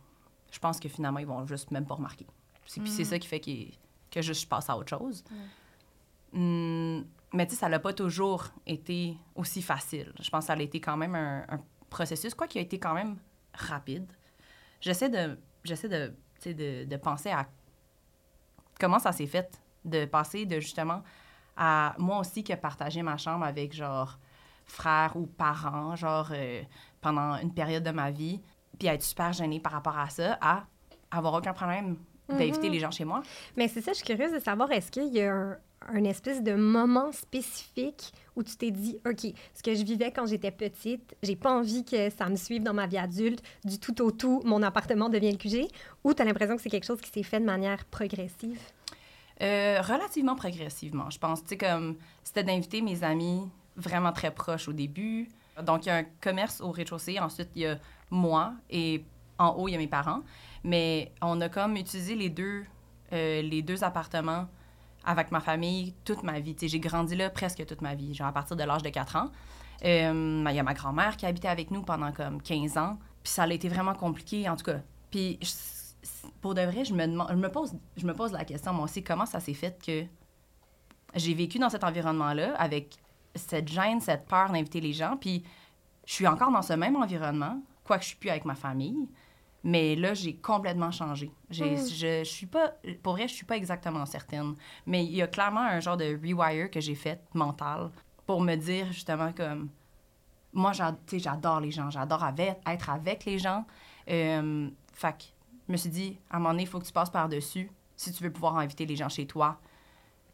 je 0.50 0.58
pense 0.58 0.80
que 0.80 0.88
finalement 0.88 1.18
ils 1.18 1.26
vont 1.26 1.46
juste 1.46 1.70
même 1.70 1.86
pas 1.86 1.94
remarquer. 1.94 2.26
C'est 2.66 2.80
puis 2.80 2.90
c'est 2.90 3.04
ça 3.04 3.18
qui 3.18 3.26
fait 3.28 3.40
que 3.40 4.22
juste 4.22 4.42
je 4.42 4.46
passe 4.46 4.68
à 4.68 4.76
autre 4.76 4.90
chose. 4.90 5.24
Hum, 6.34 7.06
mais 7.32 7.46
tu 7.46 7.54
sais 7.54 7.60
ça 7.60 7.68
n'a 7.68 7.78
pas 7.78 7.92
toujours 7.92 8.44
été 8.66 9.16
aussi 9.34 9.62
facile. 9.62 10.12
Je 10.20 10.28
pense 10.30 10.44
que 10.44 10.46
ça 10.48 10.52
a 10.52 10.60
été 10.60 10.80
quand 10.80 10.96
même 10.96 11.14
un, 11.14 11.44
un 11.48 11.60
processus 11.88 12.34
quoi 12.34 12.46
qui 12.46 12.58
a 12.58 12.60
été 12.60 12.78
quand 12.78 12.94
même 12.94 13.16
rapide. 13.54 14.06
J'essaie 14.80 15.08
de 15.08 15.38
j'essaie 15.64 15.88
de 15.88 16.14
de, 16.44 16.84
de 16.84 16.96
penser 16.96 17.30
à 17.30 17.48
comment 18.78 18.98
ça 18.98 19.12
s'est 19.12 19.26
fait 19.26 19.60
de 19.84 20.04
passer 20.04 20.46
de 20.46 20.60
justement 20.60 21.02
à 21.56 21.94
moi 21.98 22.18
aussi 22.20 22.44
que 22.44 22.54
partager 22.54 23.02
ma 23.02 23.16
chambre 23.16 23.44
avec 23.44 23.74
genre 23.74 24.18
frères 24.64 25.16
ou 25.16 25.26
parents 25.26 25.96
genre 25.96 26.28
euh, 26.32 26.62
pendant 27.00 27.36
une 27.38 27.52
période 27.52 27.82
de 27.82 27.90
ma 27.90 28.10
vie 28.10 28.40
puis 28.78 28.88
être 28.88 29.02
super 29.02 29.32
gênée 29.32 29.60
par 29.60 29.72
rapport 29.72 29.98
à 29.98 30.08
ça 30.08 30.38
à 30.40 30.64
avoir 31.10 31.34
aucun 31.34 31.52
problème 31.52 31.96
d'inviter 32.28 32.68
les 32.68 32.78
gens 32.78 32.90
chez 32.90 33.04
moi 33.04 33.22
Mais 33.56 33.68
c'est 33.68 33.80
ça, 33.80 33.92
je 33.92 33.98
suis 33.98 34.06
curieuse 34.06 34.32
de 34.32 34.38
savoir, 34.38 34.70
est-ce 34.70 34.90
qu'il 34.90 35.14
y 35.14 35.22
a 35.22 35.32
un, 35.32 35.56
un 35.88 36.04
espèce 36.04 36.42
de 36.42 36.54
moment 36.54 37.12
spécifique 37.12 38.12
où 38.36 38.42
tu 38.42 38.56
t'es 38.56 38.70
dit, 38.70 38.98
OK, 39.06 39.32
ce 39.54 39.62
que 39.62 39.74
je 39.74 39.82
vivais 39.82 40.12
quand 40.12 40.26
j'étais 40.26 40.50
petite, 40.50 41.16
j'ai 41.22 41.36
pas 41.36 41.52
envie 41.52 41.84
que 41.84 42.10
ça 42.10 42.28
me 42.28 42.36
suive 42.36 42.62
dans 42.62 42.74
ma 42.74 42.86
vie 42.86 42.98
adulte, 42.98 43.42
du 43.64 43.78
tout 43.78 44.00
au 44.02 44.10
tout, 44.10 44.42
mon 44.44 44.62
appartement 44.62 45.08
devient 45.08 45.32
le 45.32 45.38
QG, 45.38 45.68
ou 46.04 46.14
tu 46.14 46.22
as 46.22 46.24
l'impression 46.24 46.56
que 46.56 46.62
c'est 46.62 46.70
quelque 46.70 46.86
chose 46.86 47.00
qui 47.00 47.10
s'est 47.10 47.22
fait 47.22 47.40
de 47.40 47.44
manière 47.46 47.84
progressive? 47.86 48.60
Euh, 49.40 49.80
relativement 49.80 50.34
progressivement, 50.34 51.10
je 51.10 51.18
pense. 51.18 51.42
Tu 51.42 51.50
sais, 51.50 51.56
comme, 51.56 51.96
c'était 52.24 52.44
d'inviter 52.44 52.82
mes 52.82 53.04
amis 53.04 53.48
vraiment 53.76 54.12
très 54.12 54.32
proches 54.32 54.68
au 54.68 54.72
début. 54.72 55.28
Donc, 55.62 55.86
il 55.86 55.88
y 55.88 55.92
a 55.92 55.96
un 55.96 56.04
commerce 56.20 56.60
au 56.60 56.70
rez-de-chaussée. 56.70 57.18
Ensuite, 57.20 57.48
il 57.54 57.62
y 57.62 57.66
a 57.66 57.78
moi 58.10 58.54
et 58.70 59.04
en 59.38 59.50
haut, 59.50 59.68
il 59.68 59.72
y 59.72 59.74
a 59.74 59.78
mes 59.78 59.86
parents. 59.86 60.22
Mais 60.64 61.12
on 61.22 61.40
a 61.40 61.48
comme 61.48 61.76
utilisé 61.76 62.14
les 62.14 62.28
deux, 62.28 62.64
euh, 63.12 63.42
les 63.42 63.62
deux 63.62 63.84
appartements 63.84 64.46
avec 65.04 65.30
ma 65.30 65.40
famille 65.40 65.94
toute 66.04 66.22
ma 66.22 66.40
vie. 66.40 66.56
J'ai 66.60 66.80
grandi 66.80 67.16
là 67.16 67.30
presque 67.30 67.64
toute 67.64 67.80
ma 67.80 67.94
vie, 67.94 68.14
genre 68.14 68.26
à 68.26 68.32
partir 68.32 68.56
de 68.56 68.64
l'âge 68.64 68.82
de 68.82 68.90
4 68.90 69.16
ans. 69.16 69.30
Euh, 69.84 70.44
Il 70.48 70.54
y 70.54 70.58
a 70.58 70.62
ma 70.62 70.74
grand-mère 70.74 71.16
qui 71.16 71.24
habitait 71.24 71.48
avec 71.48 71.70
nous 71.70 71.82
pendant 71.82 72.12
comme 72.12 72.42
15 72.42 72.76
ans. 72.76 72.98
Puis 73.22 73.32
ça 73.32 73.44
a 73.44 73.48
été 73.48 73.68
vraiment 73.68 73.94
compliqué, 73.94 74.48
en 74.48 74.56
tout 74.56 74.64
cas. 74.64 74.80
Puis 75.10 75.38
pour 76.40 76.54
de 76.54 76.62
vrai, 76.62 76.84
je 76.84 76.94
me, 76.94 77.06
demande, 77.06 77.28
je, 77.30 77.36
me 77.36 77.50
pose, 77.50 77.74
je 77.96 78.06
me 78.06 78.14
pose 78.14 78.32
la 78.32 78.44
question, 78.44 78.72
moi 78.72 78.84
aussi, 78.84 79.02
comment 79.02 79.26
ça 79.26 79.40
s'est 79.40 79.54
fait 79.54 79.82
que 79.84 80.04
j'ai 81.14 81.34
vécu 81.34 81.58
dans 81.58 81.70
cet 81.70 81.84
environnement-là 81.84 82.54
avec 82.56 82.96
cette 83.34 83.68
gêne, 83.68 84.00
cette 84.00 84.26
peur 84.26 84.50
d'inviter 84.50 84.80
les 84.80 84.92
gens? 84.92 85.16
Puis 85.16 85.42
je 86.06 86.12
suis 86.12 86.26
encore 86.26 86.50
dans 86.50 86.62
ce 86.62 86.72
même 86.72 86.96
environnement, 86.96 87.60
quoique 87.88 88.02
je 88.04 88.08
suis 88.10 88.16
plus 88.16 88.30
avec 88.30 88.44
ma 88.44 88.54
famille. 88.54 89.08
Mais 89.64 89.96
là, 89.96 90.14
j'ai 90.14 90.36
complètement 90.36 90.92
changé. 90.92 91.32
J'ai, 91.50 91.72
Mm. 91.74 91.88
je, 91.88 92.18
je 92.20 92.24
suis 92.24 92.46
pas, 92.46 92.74
pour 93.02 93.14
vrai, 93.14 93.26
je 93.26 93.34
suis 93.34 93.44
pas 93.44 93.56
exactement 93.56 94.06
certaine. 94.06 94.54
Mais 94.86 95.04
il 95.04 95.10
y 95.16 95.22
a 95.22 95.26
clairement 95.26 95.62
un 95.62 95.80
genre 95.80 95.96
de 95.96 96.04
rewire 96.22 96.70
que 96.70 96.80
j'ai 96.80 96.94
fait 96.94 97.20
mental 97.34 97.90
pour 98.24 98.40
me 98.40 98.54
dire 98.54 98.86
justement 98.92 99.32
comme 99.32 99.68
moi, 100.52 100.72
j'a- 100.72 100.92
tu 101.06 101.16
sais, 101.16 101.18
j'adore 101.18 101.60
les 101.60 101.70
gens, 101.72 101.90
j'adore 101.90 102.22
avec- 102.22 102.58
être 102.66 102.90
avec 102.90 103.24
les 103.24 103.38
gens. 103.38 103.64
Euh, 104.08 104.70
fait 104.92 105.12
que 105.18 105.24
je 105.66 105.72
me 105.72 105.76
suis 105.76 105.90
dit, 105.90 106.18
à 106.30 106.36
un 106.36 106.38
moment 106.38 106.50
donné, 106.50 106.62
il 106.62 106.68
faut 106.68 106.78
que 106.78 106.86
tu 106.86 106.92
passes 106.92 107.10
par-dessus 107.10 107.70
si 107.96 108.12
tu 108.12 108.22
veux 108.22 108.32
pouvoir 108.32 108.56
inviter 108.58 108.86
les 108.86 108.96
gens 108.96 109.08
chez 109.08 109.26
toi. 109.26 109.58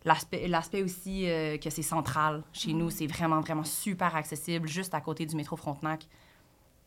L'aspect 0.04 0.46
l'aspect 0.48 0.82
aussi 0.82 1.28
euh, 1.30 1.56
que 1.56 1.70
c'est 1.70 1.82
central 1.82 2.42
chez 2.52 2.74
nous, 2.74 2.90
c'est 2.90 3.06
vraiment, 3.06 3.40
vraiment 3.40 3.64
super 3.64 4.14
accessible, 4.14 4.68
juste 4.68 4.92
à 4.94 5.00
côté 5.00 5.24
du 5.24 5.34
métro 5.34 5.56
Frontenac. 5.56 6.06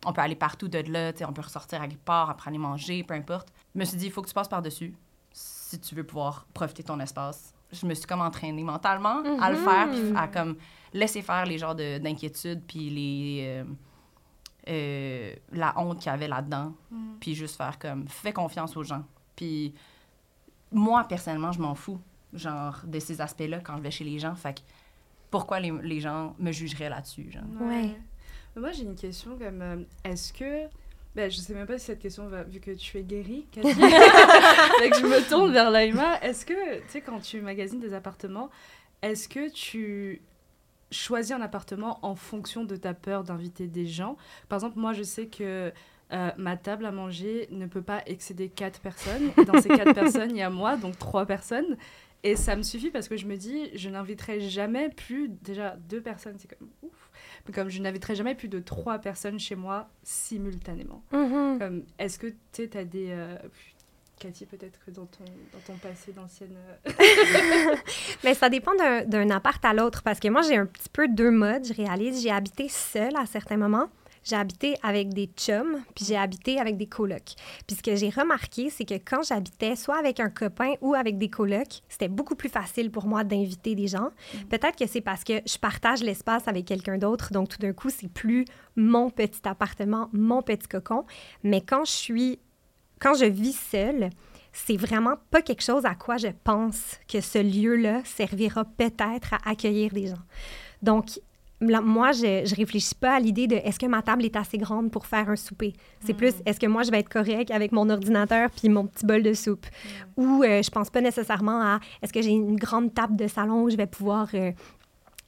On 0.06 0.13
peut 0.13 0.22
aller 0.22 0.36
partout 0.36 0.68
de 0.68 0.80
là, 0.80 1.12
tu 1.12 1.20
sais, 1.20 1.25
on 1.25 1.34
peut 1.34 1.42
ressortir 1.42 1.82
à 1.82 1.88
quelque 1.88 2.04
part, 2.06 2.30
après 2.30 2.50
aller 2.50 2.58
manger, 2.60 3.04
peu 3.04 3.13
importe. 3.16 3.51
Je 3.74 3.80
me 3.80 3.86
suis 3.86 3.98
dit, 3.98 4.06
il 4.06 4.12
faut 4.12 4.22
que 4.22 4.27
tu 4.27 4.34
passes 4.34 4.48
par-dessus 4.48 4.94
si 5.32 5.80
tu 5.80 5.96
veux 5.96 6.04
pouvoir 6.06 6.46
profiter 6.54 6.84
de 6.84 6.88
ton 6.88 7.00
espace. 7.00 7.54
Je 7.72 7.86
me 7.86 7.94
suis 7.94 8.06
comme 8.06 8.22
entraînée 8.22 8.63
mentalement 8.63 9.22
à 9.42 9.50
le 9.51 9.58
faire, 9.58 9.89
puis 9.92 10.00
à 10.16 10.27
comme 10.27 10.56
laisser 10.94 11.22
faire 11.22 11.46
les 11.46 11.58
genres 11.58 11.75
de- 11.75 11.98
d'inquiétudes, 11.98 12.62
puis 12.66 12.89
les... 12.89 13.44
euh, 13.46 13.63
euh, 14.70 15.34
la 15.51 15.77
honte 15.80 16.00
qu'il 16.00 16.08
y 16.12 16.13
avait 16.13 16.27
là-dedans, 16.27 16.74
puis 17.20 17.36
juste 17.36 17.56
faire 17.56 17.80
comme, 17.80 18.08
fais 18.08 18.34
confiance 18.34 18.75
aux 18.77 18.84
gens. 18.84 19.04
Puis 19.36 19.74
moi, 20.72 21.06
personnellement, 21.06 21.51
je 21.51 21.62
m'en 21.62 21.75
fous, 21.75 22.00
genre, 22.34 22.80
de 22.86 23.00
ces 23.00 23.22
aspects-là 23.22 23.60
quand 23.62 23.77
je 23.77 23.82
vais 23.82 23.92
chez 23.92 24.04
les 24.04 24.20
gens. 24.20 24.36
Fait 24.36 24.54
que 24.56 24.62
pourquoi 25.32 25.60
les, 25.60 25.72
les 25.84 26.00
gens 26.01 26.36
me 26.39 26.51
jugeraient 26.51 26.89
là-dessus, 26.89 27.32
genre? 27.32 27.44
Ouais. 27.62 27.98
Moi, 28.58 28.72
j'ai 28.72 28.84
une 28.84 28.96
question 28.96 29.38
comme 29.38 29.62
euh, 29.62 29.76
est-ce 30.04 30.34
que. 30.34 30.66
Ben, 31.16 31.32
je 31.32 31.38
sais 31.38 31.54
même 31.54 31.66
pas 31.66 31.78
si 31.80 31.86
cette 31.86 32.00
question 32.00 32.28
va. 32.28 32.44
Vu 32.44 32.60
que 32.60 32.72
tu 32.72 32.98
es 32.98 33.04
guérie, 33.04 33.46
Cathy. 33.52 33.70
Que 33.76 34.98
je 34.98 35.06
me 35.06 35.28
tourne 35.30 35.52
vers 35.52 35.72
Laïma. 35.72 36.20
Est-ce 36.22 36.46
que, 36.46 36.78
tu 36.80 36.84
sais, 36.90 37.02
quand 37.02 37.20
tu 37.20 37.42
magasines 37.42 37.80
des 37.80 37.94
appartements, 37.94 38.50
est-ce 39.02 39.28
que 39.28 39.50
tu 39.52 40.22
choisis 40.92 41.32
un 41.34 41.42
appartement 41.42 42.00
en 42.04 42.16
fonction 42.16 42.64
de 42.64 42.76
ta 42.76 42.94
peur 42.94 43.24
d'inviter 43.24 43.68
des 43.68 43.86
gens? 43.88 44.16
Par 44.50 44.58
exemple, 44.58 44.80
moi, 44.80 44.94
je 44.94 45.04
sais 45.04 45.28
que. 45.28 45.72
euh, 46.14 46.32
ma 46.38 46.56
table 46.56 46.86
à 46.86 46.92
manger 46.92 47.48
ne 47.52 47.66
peut 47.66 47.82
pas 47.82 48.02
excéder 48.06 48.48
quatre 48.50 48.80
personnes. 48.80 49.32
Et 49.38 49.44
dans 49.46 49.60
ces 49.62 49.68
quatre 49.70 49.94
personnes, 50.02 50.32
il 50.32 50.38
y 50.38 50.42
a 50.42 50.50
moi, 50.50 50.78
donc 50.78 50.98
trois 50.98 51.26
personnes. 51.26 51.76
Et 52.24 52.36
ça 52.38 52.56
me 52.56 52.64
suffit 52.64 52.90
parce 52.92 53.08
que 53.10 53.18
je 53.18 53.26
me 53.28 53.36
dis, 53.36 53.70
je 53.76 53.90
n'inviterai 53.90 54.40
jamais 54.40 54.90
plus, 54.90 55.30
déjà 55.30 55.76
deux 55.90 56.02
personnes, 56.02 56.36
c'est 56.40 56.48
comme 56.58 56.70
ouf, 56.82 57.07
comme 57.54 57.70
je 57.70 57.82
n'inviterai 57.82 58.16
jamais 58.16 58.36
plus 58.36 58.48
de 58.48 58.60
trois 58.60 59.00
personnes 59.00 59.39
chez 59.39 59.56
moi 59.56 59.89
simultanément. 60.04 61.04
Mhm. 61.12 61.58
Comme, 61.60 61.84
est-ce 62.00 62.20
que 62.20 62.27
tu 62.54 62.70
as 62.75 62.84
des. 62.86 63.08
euh, 63.12 63.38
Cathy, 64.20 64.48
peut-être 64.48 64.80
que 64.84 64.89
dans 64.89 65.06
ton, 65.06 65.25
dans 65.54 65.60
ton 65.66 65.74
passé 65.77 66.12
d'ancienne. 66.12 66.56
euh, 66.88 67.75
Mais 68.24 68.34
ça 68.34 68.50
dépend 68.50 68.74
d'un- 68.75 69.04
d'un 69.06 69.30
appart 69.30 69.63
à 69.63 69.74
l'autre 69.74 70.01
parce 70.04 70.20
que 70.20 70.27
moi, 70.27 70.42
j'ai 70.42 70.56
un 70.58 70.66
petit 70.66 70.89
peu 70.92 71.08
deux 71.08 71.30
modes. 71.32 71.66
Je 71.66 71.74
réalise, 71.74 72.22
j'ai 72.24 72.32
habité 72.32 72.68
seule 72.68 73.16
à 73.16 73.25
certains 73.27 73.58
moments. 73.58 73.89
J'ai 74.27 74.36
habité 74.36 74.75
avec 74.84 75.13
des 75.13 75.27
chums, 75.38 75.81
puis 75.96 76.03
j'ai 76.03 76.17
habité 76.17 76.60
avec 76.60 76.75
des 76.75 76.88
colocs. 76.88 77.36
Puis 77.65 77.77
ce 77.77 77.81
que 77.81 77.96
j'ai 77.96 78.10
remarqué, 78.10 78.69
c'est 78.69 78.84
que 78.84 78.96
quand 78.96 79.24
j'habitais 79.24 79.77
soit 79.77 79.98
avec 79.98 80.19
un 80.19 80.29
copain 80.29 80.74
ou 80.81 80.96
avec 80.96 81.17
des 81.17 81.29
colocs, 81.29 81.81
c'était 81.88 82.10
beaucoup 82.10 82.36
plus 82.36 82.50
facile 82.50 82.91
pour 82.91 83.05
moi 83.05 83.24
d'inviter 83.24 83.74
des 83.74 83.88
gens. 83.88 84.10
Peut-être 84.50 84.75
que 84.77 84.86
c'est 84.86 85.00
parce 85.00 85.24
que 85.24 85.41
je 85.46 85.57
partage 85.57 86.03
l'espace 86.03 86.46
avec 86.50 86.65
quelqu'un 86.65 86.98
d'autre, 86.98 87.31
donc 87.31 87.48
tout 87.48 87.60
d'un 87.60 87.72
coup, 87.72 87.89
c'est 87.89 88.12
plus 88.12 88.43
mon 88.75 89.10
petit 89.10 89.48
appartement, 89.48 90.10
mon 90.12 90.41
petit 90.41 90.67
cocon. 90.67 91.05
Mais 91.43 91.62
quand 91.62 91.86
je 91.86 91.91
suis, 91.91 92.39
quand 93.00 93.13
je 93.13 93.25
vis 93.25 93.57
seule, 93.57 94.10
c'est 94.51 94.75
vraiment 94.75 95.15
pas 95.31 95.41
quelque 95.41 95.63
chose 95.63 95.86
à 95.86 95.96
quoi 95.96 96.17
je 96.17 96.29
pense 96.43 97.00
que 97.07 97.22
ce 97.22 97.38
lieu-là 97.39 98.01
servira 98.03 98.65
peut-être 98.65 99.36
à 99.36 99.50
accueillir 99.50 99.93
des 99.93 100.07
gens. 100.07 100.24
Donc, 100.81 101.19
là, 101.62 101.82
moi, 101.82 102.12
je, 102.12 102.46
je 102.46 102.56
réfléchis 102.56 102.96
pas 102.96 103.16
à 103.16 103.20
l'idée 103.20 103.48
de 103.48 103.56
est-ce 103.56 103.80
que 103.80 103.86
ma 103.86 104.02
table 104.02 104.26
est 104.26 104.36
assez 104.36 104.58
grande 104.58 104.92
pour 104.92 105.06
faire 105.06 105.30
un 105.30 105.36
souper. 105.36 105.74
C'est 106.00 106.14
plus 106.14 106.34
est-ce 106.46 106.60
que 106.60 106.68
moi, 106.68 106.84
je 106.84 106.92
vais 106.92 107.00
être 107.00 107.10
correct 107.10 107.52
avec 107.52 107.72
mon 107.72 107.90
ordinateur 107.90 108.50
puis 108.52 108.70
mon 108.70 108.86
petit 108.86 109.06
bol 109.06 109.24
de 109.24 109.34
soupe? 109.34 109.66
Ou 110.16 110.44
euh, 110.44 110.62
je 110.62 110.70
pense 110.70 110.90
pas 110.90 111.02
nécessairement 111.02 111.62
à 111.62 111.80
est-ce 112.02 112.14
que 112.14 112.22
j'ai 112.22 112.32
une 112.32 112.56
grande 112.56 112.94
table 112.94 113.16
de 113.16 113.28
salon 113.28 113.64
où 113.64 113.70
je 113.70 113.78
vais 113.78 113.88
pouvoir 113.88 114.28
euh, 114.34 114.52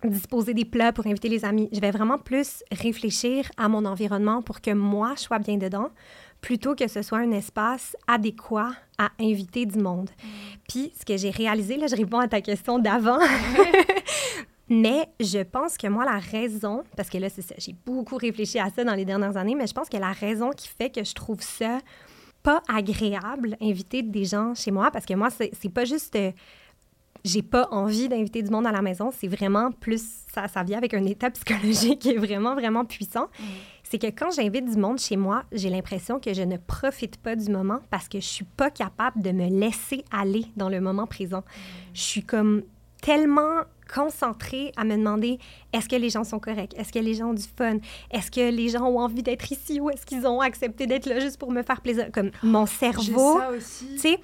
disposer 0.04 0.54
des 0.54 0.66
plats 0.66 0.94
pour 0.94 1.08
inviter 1.08 1.30
les 1.30 1.44
amis. 1.44 1.70
Je 1.72 1.80
vais 1.80 1.92
vraiment 1.92 2.18
plus 2.18 2.64
réfléchir 2.72 3.50
à 3.58 3.68
mon 3.68 3.86
environnement 3.86 4.42
pour 4.42 4.62
que 4.62 4.72
moi, 4.72 5.14
je 5.16 5.22
sois 5.22 5.40
bien 5.40 5.58
dedans, 5.58 5.90
plutôt 6.42 6.76
que 6.76 6.88
ce 6.88 7.02
soit 7.02 7.20
un 7.20 7.32
espace 7.32 7.96
adéquat 8.08 8.72
à 8.98 9.10
inviter 9.20 9.66
du 9.66 9.80
monde. 9.80 10.10
Puis, 10.70 10.94
ce 10.98 11.06
que 11.06 11.18
j'ai 11.18 11.32
réalisé, 11.32 11.78
là, 11.78 11.88
je 11.88 11.96
réponds 11.96 12.20
à 12.20 12.28
ta 12.28 12.42
question 12.42 12.80
d'avant, 12.80 13.20
mais 14.70 15.08
je 15.20 15.40
pense 15.40 15.78
que 15.78 15.88
moi, 15.88 16.06
la 16.06 16.20
raison, 16.20 16.84
parce 16.96 17.10
que 17.10 17.18
là, 17.18 17.30
c'est 17.30 17.42
ça, 17.42 17.56
j'ai 17.58 17.76
beaucoup 17.86 18.18
réfléchi 18.18 18.60
à 18.60 18.70
ça 18.70 18.84
dans 18.84 18.96
les 18.96 19.06
dernières 19.06 19.36
années, 19.38 19.56
mais 19.56 19.68
je 19.68 19.74
pense 19.74 19.90
que 19.90 19.98
la 19.98 20.12
raison 20.12 20.52
qui 20.52 20.68
fait 20.68 20.90
que 20.90 21.04
je 21.04 21.14
trouve 21.14 21.42
ça 21.42 21.80
pas 22.44 22.62
agréable, 22.74 23.58
inviter 23.62 24.02
des 24.02 24.26
gens 24.26 24.54
chez 24.56 24.72
moi, 24.72 24.92
parce 24.92 25.06
que 25.06 25.14
moi, 25.14 25.30
c'est 25.30 25.52
c'est 25.60 25.70
pas 25.70 25.86
juste... 25.86 26.16
euh, 26.16 26.32
j'ai 27.26 27.42
pas 27.42 27.68
envie 27.72 28.08
d'inviter 28.08 28.42
du 28.42 28.50
monde 28.50 28.66
à 28.66 28.72
la 28.72 28.82
maison. 28.82 29.12
C'est 29.12 29.28
vraiment 29.28 29.72
plus. 29.72 30.02
Ça, 30.34 30.48
ça 30.48 30.64
vient 30.64 30.78
avec 30.78 30.94
un 30.94 31.04
état 31.06 31.30
psychologique 31.32 32.00
qui 32.00 32.12
est 32.12 32.18
vraiment, 32.18 32.56
vraiment 32.56 32.86
puissant. 32.86 33.28
C'est 33.84 33.98
que 33.98 34.08
quand 34.08 34.32
j'invite 34.32 34.70
du 34.70 34.78
monde 34.78 35.00
chez 35.00 35.18
moi, 35.18 35.44
j'ai 35.52 35.70
l'impression 35.70 36.20
que 36.20 36.34
je 36.34 36.44
ne 36.44 36.58
profite 36.58 37.18
pas 37.18 37.36
du 37.36 37.52
moment 37.52 37.80
parce 37.90 38.08
que 38.08 38.20
je 38.20 38.26
suis 38.26 38.46
pas 38.46 38.70
capable 38.70 39.22
de 39.22 39.32
me 39.32 39.48
laisser 39.50 40.06
aller 40.12 40.46
dans 40.56 40.70
le 40.70 40.80
moment 40.80 41.08
présent. 41.08 41.44
Je 41.94 42.02
suis 42.02 42.24
comme 42.24 42.64
tellement 43.02 43.64
concentrée 43.94 44.72
à 44.78 44.84
me 44.84 44.96
demander 44.96 45.40
est-ce 45.74 45.90
que 45.90 45.96
les 45.96 46.10
gens 46.10 46.24
sont 46.24 46.40
corrects? 46.40 46.78
Est-ce 46.78 46.94
que 46.94 47.00
les 47.00 47.16
gens 47.16 47.30
ont 47.30 47.34
du 47.34 47.48
fun? 47.58 47.78
Est-ce 48.12 48.32
que 48.32 48.50
les 48.52 48.70
gens 48.70 48.86
ont 48.86 49.00
envie 49.00 49.24
d'être 49.24 49.52
ici 49.52 49.80
ou 49.80 49.90
est-ce 49.90 50.06
qu'ils 50.06 50.26
ont 50.28 50.42
accepté 50.42 50.88
d'être 50.88 51.06
là 51.08 51.20
juste 51.20 51.38
pour 51.38 51.52
me 51.52 51.64
faire 51.64 51.82
plaisir? 51.82 52.10
Comme 52.14 52.32
mon 52.44 52.66
cerveau. 52.66 53.40
Tu 53.60 53.98
sais, 53.98 54.20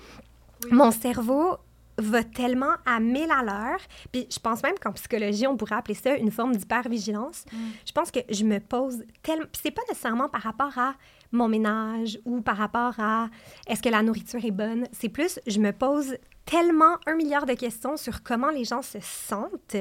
mon 0.72 0.92
cerveau 0.92 1.58
va 1.98 2.24
tellement 2.24 2.74
à 2.86 3.00
mille 3.00 3.32
à 3.32 3.42
l'heure. 3.44 3.80
Puis 4.12 4.28
je 4.30 4.40
pense 4.40 4.62
même 4.64 4.76
qu'en 4.82 4.92
psychologie, 4.92 5.48
on 5.48 5.56
pourrait 5.56 5.76
appeler 5.76 5.96
ça 5.96 6.16
une 6.16 6.32
forme 6.32 6.56
d'hypervigilance. 6.56 7.46
Je 7.86 7.92
pense 7.92 8.12
que 8.12 8.20
je 8.30 8.44
me 8.44 8.60
pose 8.60 9.04
tellement... 9.24 9.46
Puis 9.52 9.62
c'est 9.64 9.72
pas 9.72 9.82
nécessairement 9.90 10.30
par 10.30 10.42
rapport 10.42 10.78
à 10.78 10.96
mon 11.32 11.48
ménage 11.48 12.20
ou 12.26 12.42
par 12.42 12.58
rapport 12.58 12.94
à 13.00 13.30
est-ce 13.68 13.82
que 13.82 13.90
la 13.90 14.02
nourriture 14.04 14.44
est 14.44 14.52
bonne? 14.52 14.86
C'est 14.92 15.10
plus, 15.10 15.40
je 15.48 15.60
me 15.60 15.72
pose 15.72 16.16
tellement 16.46 16.98
un 17.08 17.16
milliard 17.16 17.46
de 17.46 17.54
questions 17.54 17.98
sur 17.98 18.24
comment 18.24 18.50
les 18.50 18.64
gens 18.64 18.82
se 18.82 19.00
sentent 19.02 19.78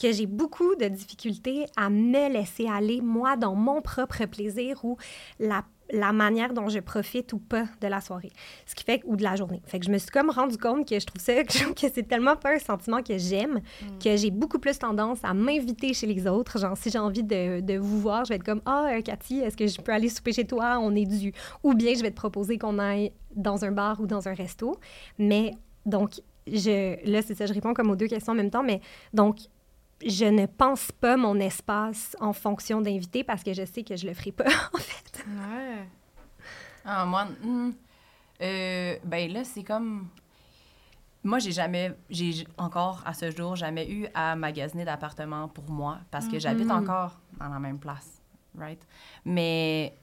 que 0.00 0.12
j'ai 0.12 0.26
beaucoup 0.26 0.74
de 0.76 0.86
difficultés 0.86 1.66
à 1.76 1.90
me 1.90 2.32
laisser 2.32 2.68
aller, 2.68 3.00
moi, 3.00 3.36
dans 3.36 3.54
mon 3.54 3.82
propre 3.82 4.24
plaisir 4.26 4.84
ou 4.84 4.96
la, 5.40 5.64
la 5.90 6.12
manière 6.12 6.54
dont 6.54 6.68
je 6.68 6.78
profite 6.78 7.32
ou 7.32 7.38
pas 7.38 7.64
de 7.80 7.88
la 7.88 8.00
soirée. 8.00 8.30
Ce 8.66 8.74
qui 8.74 8.84
fait, 8.84 9.02
ou 9.06 9.16
de 9.16 9.24
la 9.24 9.34
journée. 9.34 9.60
Fait 9.66 9.80
que 9.80 9.86
je 9.86 9.90
me 9.90 9.98
suis 9.98 10.10
comme 10.10 10.30
rendu 10.30 10.56
compte 10.56 10.88
que 10.88 10.98
je 10.98 11.04
trouve 11.04 11.20
ça, 11.20 11.42
que 11.44 11.88
c'est 11.92 12.06
tellement 12.06 12.36
pas 12.36 12.54
un 12.54 12.58
sentiment 12.58 13.02
que 13.02 13.18
j'aime, 13.18 13.60
que 14.02 14.16
j'ai 14.16 14.30
beaucoup 14.30 14.58
plus 14.58 14.78
tendance 14.78 15.18
à 15.24 15.34
m'inviter 15.34 15.92
chez 15.94 16.06
les 16.06 16.26
autres. 16.28 16.58
Genre, 16.58 16.76
si 16.76 16.90
j'ai 16.90 16.98
envie 16.98 17.24
de, 17.24 17.60
de 17.60 17.76
vous 17.76 18.00
voir, 18.00 18.24
je 18.24 18.30
vais 18.30 18.36
être 18.36 18.44
comme, 18.44 18.62
ah, 18.66 18.90
euh, 18.92 19.02
Cathy, 19.02 19.40
est-ce 19.40 19.56
que 19.56 19.66
je 19.66 19.80
peux 19.80 19.92
aller 19.92 20.08
souper 20.08 20.32
chez 20.32 20.46
toi? 20.46 20.78
On 20.80 20.94
est 20.94 21.06
dû. 21.06 21.32
Ou 21.64 21.74
bien 21.74 21.94
je 21.94 22.02
vais 22.02 22.10
te 22.10 22.16
proposer 22.16 22.56
qu'on 22.56 22.78
aille 22.78 23.12
dans 23.34 23.64
un 23.64 23.72
bar 23.72 24.00
ou 24.00 24.06
dans 24.06 24.28
un 24.28 24.34
resto. 24.34 24.78
Mais, 25.18 25.52
donc, 25.88 26.20
je, 26.46 27.04
là, 27.10 27.22
c'est 27.22 27.34
ça, 27.34 27.46
je 27.46 27.52
réponds 27.52 27.74
comme 27.74 27.90
aux 27.90 27.96
deux 27.96 28.08
questions 28.08 28.32
en 28.32 28.36
même 28.36 28.50
temps, 28.50 28.62
mais 28.62 28.80
donc, 29.12 29.38
je 30.06 30.24
ne 30.26 30.46
pense 30.46 30.92
pas 30.92 31.16
mon 31.16 31.38
espace 31.40 32.16
en 32.20 32.32
fonction 32.32 32.80
d'invité 32.80 33.24
parce 33.24 33.42
que 33.42 33.52
je 33.52 33.64
sais 33.64 33.82
que 33.82 33.96
je 33.96 34.06
le 34.06 34.14
ferai 34.14 34.32
pas, 34.32 34.44
en 34.72 34.78
fait. 34.78 35.24
Ouais. 35.26 35.88
Ah, 36.84 37.04
moi, 37.04 37.26
hmm, 37.42 37.70
euh, 38.40 38.96
ben 39.04 39.32
là, 39.32 39.44
c'est 39.44 39.64
comme. 39.64 40.08
Moi, 41.24 41.40
j'ai 41.40 41.50
jamais, 41.50 41.92
j'ai 42.08 42.46
encore 42.56 43.02
à 43.04 43.12
ce 43.12 43.30
jour, 43.30 43.56
jamais 43.56 43.90
eu 43.90 44.06
à 44.14 44.36
magasiner 44.36 44.84
d'appartement 44.84 45.48
pour 45.48 45.68
moi 45.68 45.98
parce 46.12 46.28
que 46.28 46.38
j'habite 46.38 46.70
encore 46.70 47.18
dans 47.38 47.48
la 47.48 47.58
même 47.58 47.78
place, 47.78 48.22
right? 48.56 48.80
Mais, 49.24 49.98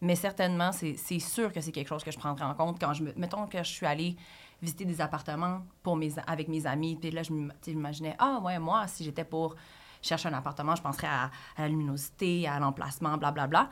mais 0.00 0.16
certainement, 0.16 0.72
c'est 0.72 0.96
c'est 0.96 1.20
sûr 1.20 1.52
que 1.52 1.60
c'est 1.60 1.70
quelque 1.70 1.88
chose 1.88 2.02
que 2.02 2.10
je 2.10 2.18
prendrai 2.18 2.44
en 2.44 2.54
compte 2.54 2.80
quand 2.80 2.92
je 2.92 3.04
me. 3.04 3.12
Mettons 3.16 3.46
que 3.46 3.58
je 3.58 3.70
suis 3.70 3.86
allée 3.86 4.16
visiter 4.64 4.84
des 4.84 5.00
appartements 5.00 5.64
pour 5.82 5.96
mes, 5.96 6.12
avec 6.26 6.48
mes 6.48 6.66
amis, 6.66 6.96
puis 6.96 7.10
là, 7.10 7.22
je 7.22 7.32
m'imaginais, 7.32 8.16
ah, 8.18 8.40
ouais, 8.42 8.58
moi, 8.58 8.86
si 8.88 9.04
j'étais 9.04 9.24
pour 9.24 9.54
chercher 10.02 10.28
un 10.28 10.34
appartement, 10.34 10.74
je 10.74 10.82
penserais 10.82 11.06
à, 11.06 11.30
la 11.58 11.68
luminosité, 11.68 12.46
à 12.48 12.58
l'emplacement, 12.58 13.16
blablabla. 13.16 13.70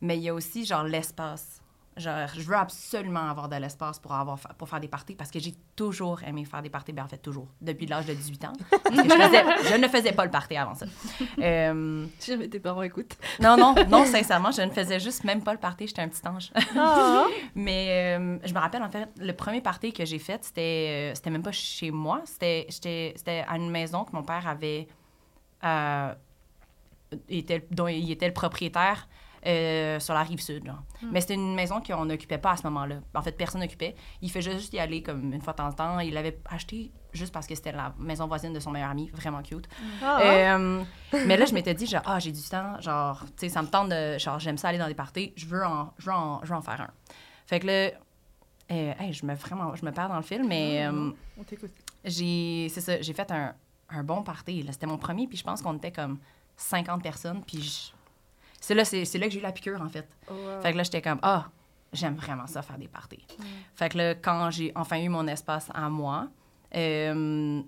Mais 0.00 0.16
il 0.16 0.22
y 0.22 0.28
a 0.28 0.34
aussi, 0.34 0.64
genre, 0.64 0.84
l'espace. 0.84 1.60
Genre, 1.98 2.28
je 2.34 2.40
veux 2.42 2.56
absolument 2.56 3.28
avoir 3.30 3.48
de 3.48 3.56
l'espace 3.56 3.98
pour, 3.98 4.12
avoir, 4.12 4.38
pour 4.38 4.68
faire 4.68 4.80
des 4.80 4.88
parties 4.88 5.14
parce 5.14 5.30
que 5.30 5.38
j'ai 5.38 5.54
toujours 5.76 6.22
aimé 6.22 6.44
faire 6.44 6.62
des 6.62 6.70
parties. 6.70 6.92
Ben, 6.92 7.04
en 7.04 7.08
fait, 7.08 7.18
toujours, 7.18 7.48
depuis 7.60 7.86
l'âge 7.86 8.06
de 8.06 8.14
18 8.14 8.44
ans. 8.46 8.52
Parce 8.70 8.82
que 8.96 9.02
je, 9.02 9.08
faisais- 9.08 9.70
je 9.70 9.76
ne 9.76 9.88
faisais 9.88 10.12
pas 10.12 10.24
le 10.24 10.30
party 10.30 10.56
avant 10.56 10.74
ça. 10.74 10.86
Euh, 11.40 12.06
Si 12.18 12.30
jamais 12.30 12.48
tes 12.48 12.60
parents 12.60 12.82
écoutent. 12.82 13.16
non, 13.40 13.56
non, 13.56 13.74
non, 13.88 14.04
sincèrement, 14.04 14.50
je 14.52 14.62
ne 14.62 14.70
faisais 14.70 15.00
juste 15.00 15.24
même 15.24 15.42
pas 15.42 15.52
le 15.52 15.58
party. 15.58 15.86
J'étais 15.88 16.02
un 16.02 16.08
petit 16.08 16.26
ange. 16.26 16.50
Mais 17.54 18.16
euh, 18.18 18.38
je 18.44 18.54
me 18.54 18.58
rappelle, 18.58 18.82
en 18.82 18.90
fait, 18.90 19.08
le 19.18 19.32
premier 19.32 19.60
party 19.60 19.92
que 19.92 20.04
j'ai 20.04 20.18
fait, 20.18 20.42
c'était, 20.44 21.10
euh, 21.10 21.14
c'était 21.14 21.30
même 21.30 21.42
pas 21.42 21.52
chez 21.52 21.90
moi. 21.90 22.22
C'était 22.24 23.14
à 23.46 23.56
une 23.56 23.70
maison 23.70 24.04
que 24.04 24.12
mon 24.12 24.22
père 24.22 24.46
avait. 24.46 24.88
euh, 25.64 26.14
était, 27.28 27.66
dont 27.70 27.88
il 27.88 28.10
était 28.10 28.26
le 28.26 28.34
propriétaire 28.34 29.08
euh, 29.48 29.98
sur 29.98 30.12
la 30.14 30.22
rive 30.22 30.40
sud. 30.40 30.64
genre. 30.66 30.82
Mais 31.10 31.20
c'était 31.22 31.34
une 31.34 31.54
maison 31.54 31.80
qu'on 31.80 32.04
n'occupait 32.04 32.36
pas 32.38 32.52
à 32.52 32.56
ce 32.56 32.62
moment-là. 32.64 32.96
En 33.14 33.22
fait, 33.22 33.32
personne 33.32 33.60
n'occupait. 33.62 33.94
Il 34.20 34.30
faisait 34.30 34.52
juste 34.52 34.72
y 34.74 34.78
aller 34.78 35.02
comme 35.02 35.32
une 35.32 35.40
fois 35.40 35.54
de 35.54 35.58
temps 35.58 35.68
en 35.68 35.72
temps. 35.72 35.98
Il 36.00 36.12
l'avait 36.14 36.38
acheté 36.50 36.92
juste 37.14 37.32
parce 37.32 37.46
que 37.46 37.54
c'était 37.54 37.72
la 37.72 37.94
maison 37.98 38.26
voisine 38.26 38.52
de 38.52 38.60
son 38.60 38.70
meilleur 38.70 38.90
ami. 38.90 39.08
Vraiment 39.14 39.42
cute. 39.42 39.66
Euh, 40.02 40.82
mais 41.26 41.36
là, 41.36 41.46
je 41.46 41.54
m'étais 41.54 41.74
dit, 41.74 41.86
genre, 41.86 42.02
ah, 42.04 42.18
j'ai 42.18 42.32
du 42.32 42.42
temps. 42.42 42.80
Genre, 42.80 43.20
tu 43.24 43.32
sais, 43.36 43.48
ça 43.48 43.62
me 43.62 43.68
tente 43.68 43.88
de. 43.88 44.18
Genre, 44.18 44.38
j'aime 44.38 44.58
ça 44.58 44.68
aller 44.68 44.78
dans 44.78 44.86
des 44.88 44.94
parties. 44.94 45.32
Je 45.36 45.46
veux 45.46 45.64
en, 45.64 45.92
je 45.98 46.06
veux 46.06 46.12
en, 46.16 46.40
je 46.42 46.48
veux 46.50 46.54
en 46.56 46.62
faire 46.62 46.80
un. 46.82 46.90
Fait 47.46 47.60
que 47.60 47.66
là, 47.66 47.90
euh, 48.70 48.92
hey, 49.00 49.12
je 49.14 49.24
me 49.24 49.34
vraiment, 49.34 49.74
je 49.74 49.84
me 49.84 49.90
perds 49.92 50.10
dans 50.10 50.16
le 50.16 50.22
film, 50.22 50.46
mais 50.46 50.86
euh, 50.86 51.10
On 51.38 51.42
t'écoute. 51.42 51.70
j'ai, 52.04 52.68
c'est 52.70 52.82
ça, 52.82 53.00
j'ai 53.00 53.14
fait 53.14 53.30
un, 53.30 53.54
un 53.88 54.02
bon 54.02 54.22
party. 54.22 54.62
là. 54.62 54.72
C'était 54.72 54.86
mon 54.86 54.98
premier, 54.98 55.26
puis 55.26 55.38
je 55.38 55.44
pense 55.44 55.62
qu'on 55.62 55.74
était 55.78 55.90
comme 55.92 56.18
50 56.58 57.02
personnes, 57.02 57.42
puis 57.46 57.62
je- 57.62 57.92
c'est 58.60 58.74
là, 58.74 58.84
c'est, 58.84 59.04
c'est 59.04 59.18
là 59.18 59.26
que 59.26 59.32
j'ai 59.32 59.38
eu 59.38 59.42
la 59.42 59.52
piqûre, 59.52 59.80
en 59.80 59.88
fait. 59.88 60.08
Oh, 60.30 60.34
wow. 60.34 60.60
Fait 60.62 60.72
que 60.72 60.76
là, 60.76 60.82
j'étais 60.82 61.02
comme, 61.02 61.18
ah, 61.22 61.46
j'aime 61.92 62.14
vraiment 62.16 62.46
ça, 62.46 62.62
faire 62.62 62.78
des 62.78 62.88
parties. 62.88 63.24
Fait 63.74 63.88
que 63.88 63.98
là, 63.98 64.14
quand 64.14 64.50
j'ai 64.50 64.72
enfin 64.74 64.98
eu 65.00 65.08
mon 65.08 65.26
espace 65.26 65.68
à 65.74 65.88
moi, 65.88 66.28
euh, 66.76 67.62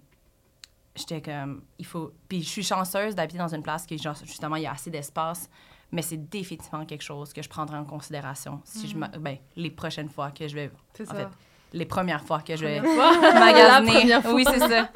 j'étais 0.97 1.23
comme, 1.23 1.63
il 1.79 1.87
faut. 1.87 2.13
Puis 2.29 2.43
je 2.43 2.49
suis 2.49 2.63
chanceuse 2.63 3.15
d'habiter 3.15 3.39
dans 3.39 3.55
une 3.55 3.63
place 3.63 3.87
qui, 3.87 3.97
genre, 3.99 4.15
justement, 4.25 4.57
il 4.57 4.63
y 4.63 4.67
a 4.67 4.73
assez 4.73 4.91
d'espace, 4.91 5.49
mais 5.93 6.03
c'est 6.03 6.17
définitivement 6.29 6.85
quelque 6.85 7.03
chose 7.03 7.33
que 7.33 7.43
je 7.43 7.49
prendrai 7.49 7.77
en 7.79 7.85
considération 7.85 8.61
si 8.65 8.89
je, 8.89 8.97
ma- 8.97 9.09
ben, 9.09 9.37
les 9.57 9.71
prochaines 9.71 10.09
fois 10.09 10.31
que 10.31 10.47
je 10.49 10.55
vais. 10.55 10.71
C'est 10.95 11.09
en 11.09 11.13
ça. 11.13 11.17
fait, 11.17 11.29
les 11.73 11.87
premières 11.87 12.25
fois 12.25 12.41
que 12.43 12.55
je 12.57 12.65
vais 12.65 12.81
magasiner. 13.35 14.17
Oui, 14.33 14.45
c'est 14.49 14.59
ça. 14.59 14.89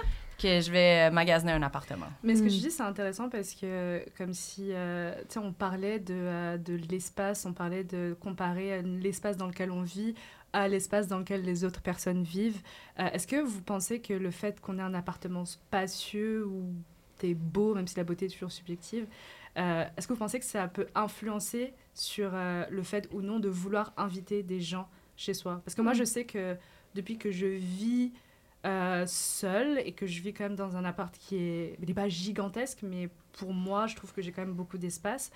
Que 0.45 0.61
je 0.61 0.71
vais 0.71 1.09
euh, 1.09 1.11
magasiner 1.11 1.53
un 1.53 1.63
appartement. 1.63 2.09
Mais 2.23 2.37
ce 2.37 2.43
que 2.43 2.51
je 2.51 2.59
dis, 2.59 2.71
c'est 2.71 2.83
intéressant 2.83 3.31
parce 3.31 3.55
que, 3.55 4.05
comme 4.19 4.35
si, 4.35 4.73
euh, 4.73 5.15
tu 5.21 5.35
sais, 5.35 5.39
on 5.39 5.55
parlait 5.55 5.99
de, 5.99 6.13
euh, 6.13 6.59
de 6.59 6.75
l'espace, 6.91 7.47
on 7.47 7.55
parlait 7.55 7.83
de 7.83 8.15
comparer 8.21 8.83
l'espace 8.83 9.39
dans 9.39 9.47
lequel 9.47 9.71
on 9.71 9.81
vit 9.81 10.15
à 10.53 10.69
l'espace 10.69 11.09
dans 11.09 11.19
lequel 11.19 11.43
les 11.45 11.65
autres 11.65 11.81
personnes 11.81 12.25
vivent. 12.25 12.61
Euh, 12.99 13.09
Est-ce 13.15 13.27
que 13.27 13.43
vous 13.43 13.63
pensez 13.63 14.01
que 14.01 14.13
le 14.13 14.31
fait 14.31 14.61
qu'on 14.61 14.79
ait 14.79 14.83
un 14.83 14.93
appartement 14.93 15.47
spacieux 15.47 16.47
ou 16.47 16.75
t'es 17.17 17.33
beau, 17.33 17.75
même 17.75 17.87
si 17.87 17.97
la 17.97 18.05
beauté 18.05 18.27
est 18.27 18.29
toujours 18.29 18.53
subjective, 18.53 19.07
euh, 19.57 19.85
est-ce 19.97 20.07
que 20.07 20.13
vous 20.13 20.19
pensez 20.19 20.39
que 20.39 20.45
ça 20.45 20.69
peut 20.69 20.89
influencer 20.95 21.73
sur 21.95 22.33
euh, 22.35 22.65
le 22.71 22.83
fait 22.83 23.09
ou 23.13 23.23
non 23.23 23.41
de 23.41 23.49
vouloir 23.49 23.95
inviter 23.97 24.43
des 24.43 24.61
gens 24.61 24.89
chez 25.17 25.33
soi? 25.33 25.63
Parce 25.65 25.75
que 25.75 25.81
moi, 25.81 25.95
je 25.95 26.05
sais 26.05 26.27
que 26.27 26.55
depuis 26.95 27.17
que 27.17 27.31
je 27.31 27.47
vis 27.47 28.13
euh, 28.65 29.05
seule 29.07 29.79
et 29.85 29.93
que 29.93 30.07
je 30.07 30.23
vis 30.23 30.33
quand 30.33 30.45
même 30.45 30.57
dans 30.57 30.77
un 30.77 30.85
appart 30.85 31.17
qui 31.19 31.37
est, 31.37 31.77
il 31.81 31.87
n'est 31.87 31.95
pas 31.95 32.09
gigantesque, 32.09 32.79
mais 32.83 33.09
pour 33.33 33.53
moi, 33.53 33.87
je 33.87 33.97
trouve 33.97 34.13
que 34.13 34.23
j'ai 34.23 34.33
quand 34.33 34.43
même 34.43 34.55
beaucoup 34.55 34.79
d'espace. 34.79 35.31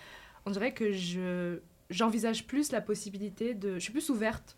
On 0.46 0.50
dirait 0.50 0.72
que 0.72 0.92
je 0.92 1.60
j'envisage 1.90 2.46
plus 2.46 2.70
la 2.72 2.80
possibilité 2.80 3.54
de, 3.54 3.74
je 3.74 3.80
suis 3.80 3.92
plus 3.92 4.08
ouverte. 4.10 4.56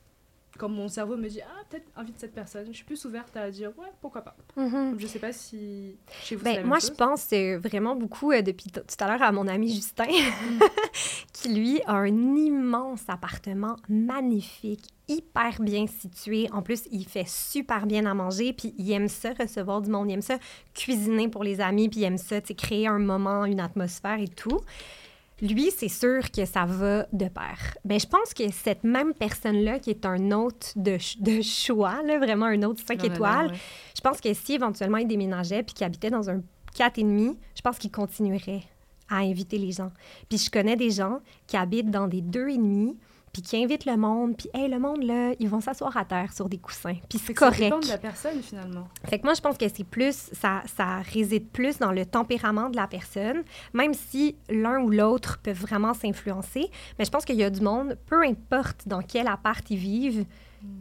Comme 0.59 0.75
mon 0.75 0.89
cerveau 0.89 1.17
me 1.17 1.29
dit, 1.29 1.41
ah, 1.41 1.62
peut-être 1.71 1.87
invite 1.97 2.19
cette 2.19 2.35
personne, 2.35 2.67
je 2.67 2.73
suis 2.73 2.85
plus 2.85 3.05
ouverte 3.05 3.35
à 3.37 3.50
dire, 3.50 3.71
ouais, 3.79 3.87
pourquoi 4.00 4.23
pas. 4.23 4.37
Mhm. 4.57 4.97
Je 4.99 5.07
sais 5.07 5.21
pas 5.21 5.33
si 5.33 5.97
chez 6.23 6.35
vous, 6.35 6.45
c'est 6.45 6.57
Ben, 6.57 6.67
moi, 6.67 6.81
chose. 6.81 6.91
je 6.91 6.95
pense 6.95 7.33
vraiment 7.62 7.95
beaucoup 7.95 8.33
euh, 8.33 8.43
depuis 8.43 8.71
tout 8.71 8.83
à 8.99 9.09
l'heure 9.09 9.23
à 9.23 9.33
mon 9.33 9.47
ami 9.47 9.73
Justin, 9.73 10.07
qui 11.33 11.55
lui 11.55 11.81
a 11.87 11.95
un 11.95 12.07
immense 12.37 13.03
appartement 13.09 13.77
magnifique, 13.89 14.89
hyper 15.11 15.61
bien 15.61 15.87
situé. 15.87 16.49
En 16.52 16.62
plus, 16.62 16.83
il 16.90 17.05
fait 17.07 17.29
super 17.29 17.87
bien 17.87 18.07
à 18.07 18.14
manger, 18.14 18.52
puis 18.52 18.75
il 18.78 18.91
aime 18.93 19.08
ça 19.08 19.32
recevoir 19.39 19.82
du 19.82 19.91
monde, 19.91 20.08
il 20.11 20.15
aime 20.15 20.23
ça 20.23 20.39
cuisiner 20.75 21.28
pour 21.28 21.45
les 21.45 21.61
amis, 21.61 21.89
puis 21.89 22.00
il 22.00 22.04
aime 22.04 22.19
ça, 22.19 22.41
créer 22.41 22.87
un 22.87 22.99
moment, 22.99 23.45
une 23.45 23.61
atmosphère 23.61 24.19
et 24.21 24.28
tout. 24.28 24.61
Lui, 25.43 25.71
c'est 25.75 25.89
sûr 25.89 26.30
que 26.30 26.45
ça 26.45 26.67
va 26.67 27.06
de 27.13 27.26
pair. 27.28 27.76
Ben, 27.84 27.99
je 27.99 28.06
pense 28.06 28.34
que 28.34 28.50
cette 28.52 28.84
même 28.84 29.15
personne-là, 29.15 29.78
qui 29.78 29.89
est 29.91 30.04
un 30.04 30.30
hôte 30.32 30.75
de, 30.76 30.93
ch- 30.99 31.19
de 31.19 31.41
choix, 31.41 32.02
là, 32.04 32.19
vraiment 32.19 32.47
un 32.47 32.63
hôte 32.63 32.78
5 32.87 32.99
Non, 32.99 33.02
non, 33.04 33.08
non, 33.08 33.15
étoiles, 33.15 33.47
ouais. 33.52 33.58
je 33.97 34.00
pense 34.02 34.21
que 34.21 34.34
si 34.34 34.52
éventuellement 34.52 34.99
il 34.99 35.08
déménageait 35.08 35.63
puis 35.63 35.75
qu'il 35.75 35.87
habitait 35.87 36.11
dans 36.11 36.28
un 36.28 36.43
4,5, 36.76 37.37
je 37.56 37.61
pense 37.63 37.78
qu'il 37.78 37.91
continuerait 37.91 38.63
à 39.08 39.17
inviter 39.21 39.56
les 39.56 39.73
gens. 39.73 39.91
Puis 40.28 40.37
je 40.39 40.50
connais 40.50 40.76
des 40.76 40.91
gens 40.91 41.21
qui 41.47 41.56
habitent 41.56 41.91
dans 41.91 42.06
des 42.06 42.21
2,5 42.21 42.95
puis 43.32 43.43
qui 43.43 43.62
invitent 43.62 43.86
le 43.86 43.97
monde, 43.97 44.36
puis 44.36 44.49
hey, 44.54 44.69
le 44.69 44.78
monde, 44.78 45.02
là, 45.02 45.32
ils 45.38 45.49
vont 45.49 45.60
s'asseoir 45.60 45.97
à 45.97 46.04
terre 46.04 46.32
sur 46.32 46.49
des 46.49 46.58
coussins, 46.58 46.97
puis 47.08 47.19
c'est 47.19 47.26
Fait 47.26 47.34
que 47.34 47.40
ça 47.40 47.50
dépend 47.50 47.71
correct. 47.71 47.84
de 47.84 47.88
la 47.88 47.99
personne 47.99 48.43
finalement. 48.43 48.88
Fait 49.04 49.19
que 49.19 49.25
moi, 49.25 49.34
je 49.34 49.40
pense 49.40 49.56
que 49.56 49.66
c'est 49.69 49.84
plus, 49.84 50.30
ça, 50.32 50.62
ça 50.76 50.99
réside 51.00 51.49
plus 51.49 51.78
dans 51.78 51.93
le 51.93 52.04
tempérament 52.06 52.71
de 52.71 52.76
la 52.76 52.86
personne, 52.86 53.43
même 53.73 53.95
si 53.95 54.36
l'un 54.49 54.80
ou 54.80 54.90
l'autre 54.90 55.38
peut 55.43 55.52
vraiment 55.52 55.95
s'influencer. 55.95 56.71
Mais 56.99 57.04
je 57.04 57.10
pense 57.10 57.25
qu'il 57.25 57.36
y 57.36 57.45
a 57.45 57.50
du 57.50 57.60
monde, 57.60 57.97
peu 58.06 58.23
importe 58.25 58.86
dans 58.86 59.02
quel 59.02 59.28
appart 59.28 59.64
ils 59.71 59.76
vivent, 59.78 60.25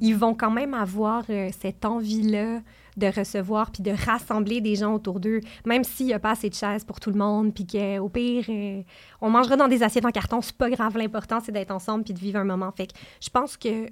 ils 0.01 0.15
vont 0.15 0.33
quand 0.35 0.51
même 0.51 0.73
avoir 0.73 1.23
euh, 1.29 1.49
cette 1.57 1.85
envie-là 1.85 2.59
de 2.97 3.07
recevoir 3.07 3.71
puis 3.71 3.83
de 3.83 3.91
rassembler 3.91 4.61
des 4.61 4.75
gens 4.75 4.93
autour 4.93 5.19
d'eux, 5.19 5.41
même 5.65 5.83
s'il 5.83 6.07
n'y 6.07 6.13
a 6.13 6.19
pas 6.19 6.31
assez 6.31 6.49
de 6.49 6.55
chaises 6.55 6.83
pour 6.83 6.99
tout 6.99 7.11
le 7.11 7.17
monde, 7.17 7.53
puis 7.53 7.65
qu'au 7.65 8.09
pire, 8.09 8.45
euh, 8.49 8.81
on 9.21 9.29
mangera 9.29 9.55
dans 9.55 9.67
des 9.67 9.83
assiettes 9.83 10.05
en 10.05 10.11
carton, 10.11 10.41
c'est 10.41 10.55
pas 10.55 10.69
grave. 10.69 10.97
L'important, 10.97 11.39
c'est 11.39 11.51
d'être 11.51 11.71
ensemble 11.71 12.03
puis 12.03 12.13
de 12.13 12.19
vivre 12.19 12.39
un 12.39 12.43
moment. 12.43 12.71
Fait 12.71 12.87
que 12.87 12.93
je 13.21 13.29
pense 13.29 13.57
que 13.57 13.87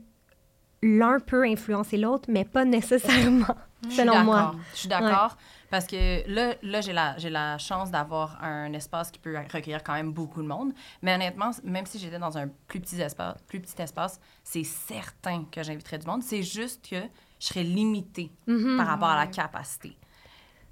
l'un 0.81 1.19
peut 1.19 1.43
influencer 1.43 1.97
l'autre, 1.97 2.25
mais 2.29 2.45
pas 2.45 2.65
nécessairement, 2.65 3.55
selon 3.89 4.23
moi. 4.23 4.55
Je 4.73 4.79
suis 4.79 4.89
d'accord. 4.89 5.37
Parce 5.69 5.85
que 5.85 6.29
là, 6.29 6.55
là 6.63 6.81
j'ai 6.81 6.93
la, 6.93 7.17
j'ai 7.17 7.29
la 7.29 7.57
chance 7.57 7.91
d'avoir 7.91 8.41
un 8.41 8.71
espace 8.73 9.11
qui 9.11 9.19
peut 9.19 9.37
recueillir 9.37 9.83
quand 9.83 9.93
même 9.93 10.13
beaucoup 10.13 10.41
de 10.41 10.47
monde. 10.47 10.71
Mais 11.01 11.15
honnêtement, 11.15 11.51
même 11.63 11.85
si 11.85 11.99
j'étais 11.99 12.19
dans 12.19 12.37
un 12.37 12.47
plus 12.67 12.79
petit 12.79 13.01
espace, 13.01 13.35
plus 13.47 13.59
petit 13.59 13.81
espace 13.81 14.19
c'est 14.43 14.63
certain 14.63 15.45
que 15.51 15.63
j'inviterais 15.63 15.97
du 15.97 16.07
monde. 16.07 16.23
C'est 16.23 16.43
juste 16.43 16.87
que 16.89 16.95
je 17.39 17.45
serais 17.47 17.63
limitée 17.63 18.31
Mhm. 18.47 18.77
par 18.77 18.87
rapport 18.87 19.09
à 19.09 19.15
la 19.17 19.27
capacité. 19.27 19.97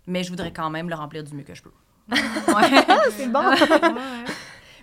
Mais 0.08 0.24
je 0.24 0.30
voudrais 0.30 0.54
quand 0.54 0.70
même 0.70 0.90
le 0.90 0.96
remplir 0.96 1.24
du 1.24 1.34
mieux 1.36 1.44
que 1.44 1.56
je 1.56 1.64
peux. 1.64 1.72
C'est 3.12 3.28
bon. 3.32 3.40
Ouais. 3.40 3.56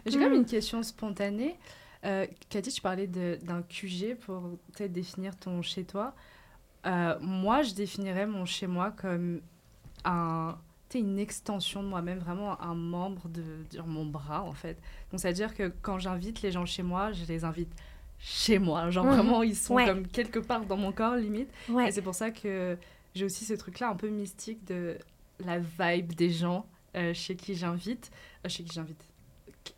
J'ai 0.07 0.13
quand 0.19 0.25
même 0.25 0.33
Mm. 0.33 0.37
une 0.37 0.45
question 0.47 0.83
spontanée. 0.83 1.57
Euh, 2.05 2.27
Cathy, 2.49 2.73
tu 2.73 2.81
parlais 2.83 3.07
d'un 3.07 3.63
QG 3.63 4.17
pour 4.17 4.59
peut-être 4.73 4.93
définir 4.93 5.37
ton 5.37 5.63
chez-toi. 5.63 6.15
Euh, 6.87 7.17
moi, 7.21 7.63
je 7.63 7.75
définirais 7.75 8.27
mon 8.27 8.45
chez-moi 8.45 8.91
comme 8.91 9.41
un, 10.05 10.57
une 10.95 11.19
extension 11.21 11.83
de 11.85 11.89
moi-même, 11.89 12.19
vraiment 12.19 12.61
un 12.61 12.75
membre 12.75 13.29
de, 13.29 13.65
de 13.71 13.81
mon 13.83 14.05
bras, 14.05 14.43
en 14.43 14.53
fait. 14.53 14.75
Donc, 15.13 15.21
c'est-à-dire 15.21 15.55
que 15.55 15.73
quand 15.81 15.99
j'invite 16.01 16.43
les 16.43 16.51
gens 16.51 16.67
chez 16.67 16.83
moi, 16.83 17.13
je 17.13 17.25
les 17.25 17.45
invite 17.45 17.73
chez 18.25 18.59
moi. 18.61 18.89
Genre, 18.91 19.05
Mhm. 19.05 19.13
vraiment, 19.15 19.43
ils 19.43 19.57
sont 19.57 19.75
Ouais. 19.75 19.87
comme 19.87 20.07
quelque 20.07 20.39
part 20.39 20.65
dans 20.65 20.77
mon 20.77 20.93
corps, 20.93 21.17
limite. 21.17 21.49
Ouais. 21.69 21.89
Et 21.89 21.93
c'est 21.93 22.03
pour 22.03 22.15
ça 22.15 22.31
que 22.31 22.79
j'ai 23.17 23.25
aussi 23.25 23.45
ce 23.45 23.55
truc-là 23.55 23.89
un 23.91 23.97
peu 23.97 24.09
mystique 24.09 24.65
de 24.65 24.97
la 25.45 25.59
vibe 25.59 26.13
des 26.15 26.31
gens 26.31 26.65
euh, 26.97 27.13
chez 27.15 27.35
qui 27.37 27.55
j'invite. 27.57 28.11
euh, 28.45 28.49
chez 28.49 28.63
qui 28.63 28.73
j'invite. 28.75 29.03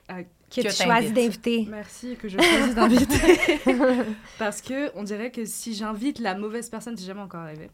Que, 0.06 0.60
Que 0.62 0.68
tu 0.68 0.82
choisis 0.84 1.12
d'inviter. 1.12 1.66
Merci 1.70 2.16
que 2.16 2.28
je 2.28 2.38
choisis 2.38 2.74
d'inviter. 2.74 3.16
Parce 4.38 4.60
que 4.62 4.90
on 4.96 5.02
dirait 5.02 5.30
que 5.30 5.44
si 5.44 5.74
j'invite 5.74 6.18
la 6.18 6.34
mauvaise 6.34 6.68
personne, 6.68 6.96
c'est 6.96 7.06
jamais 7.06 7.20
encore 7.22 7.40
arrivé. 7.40 7.70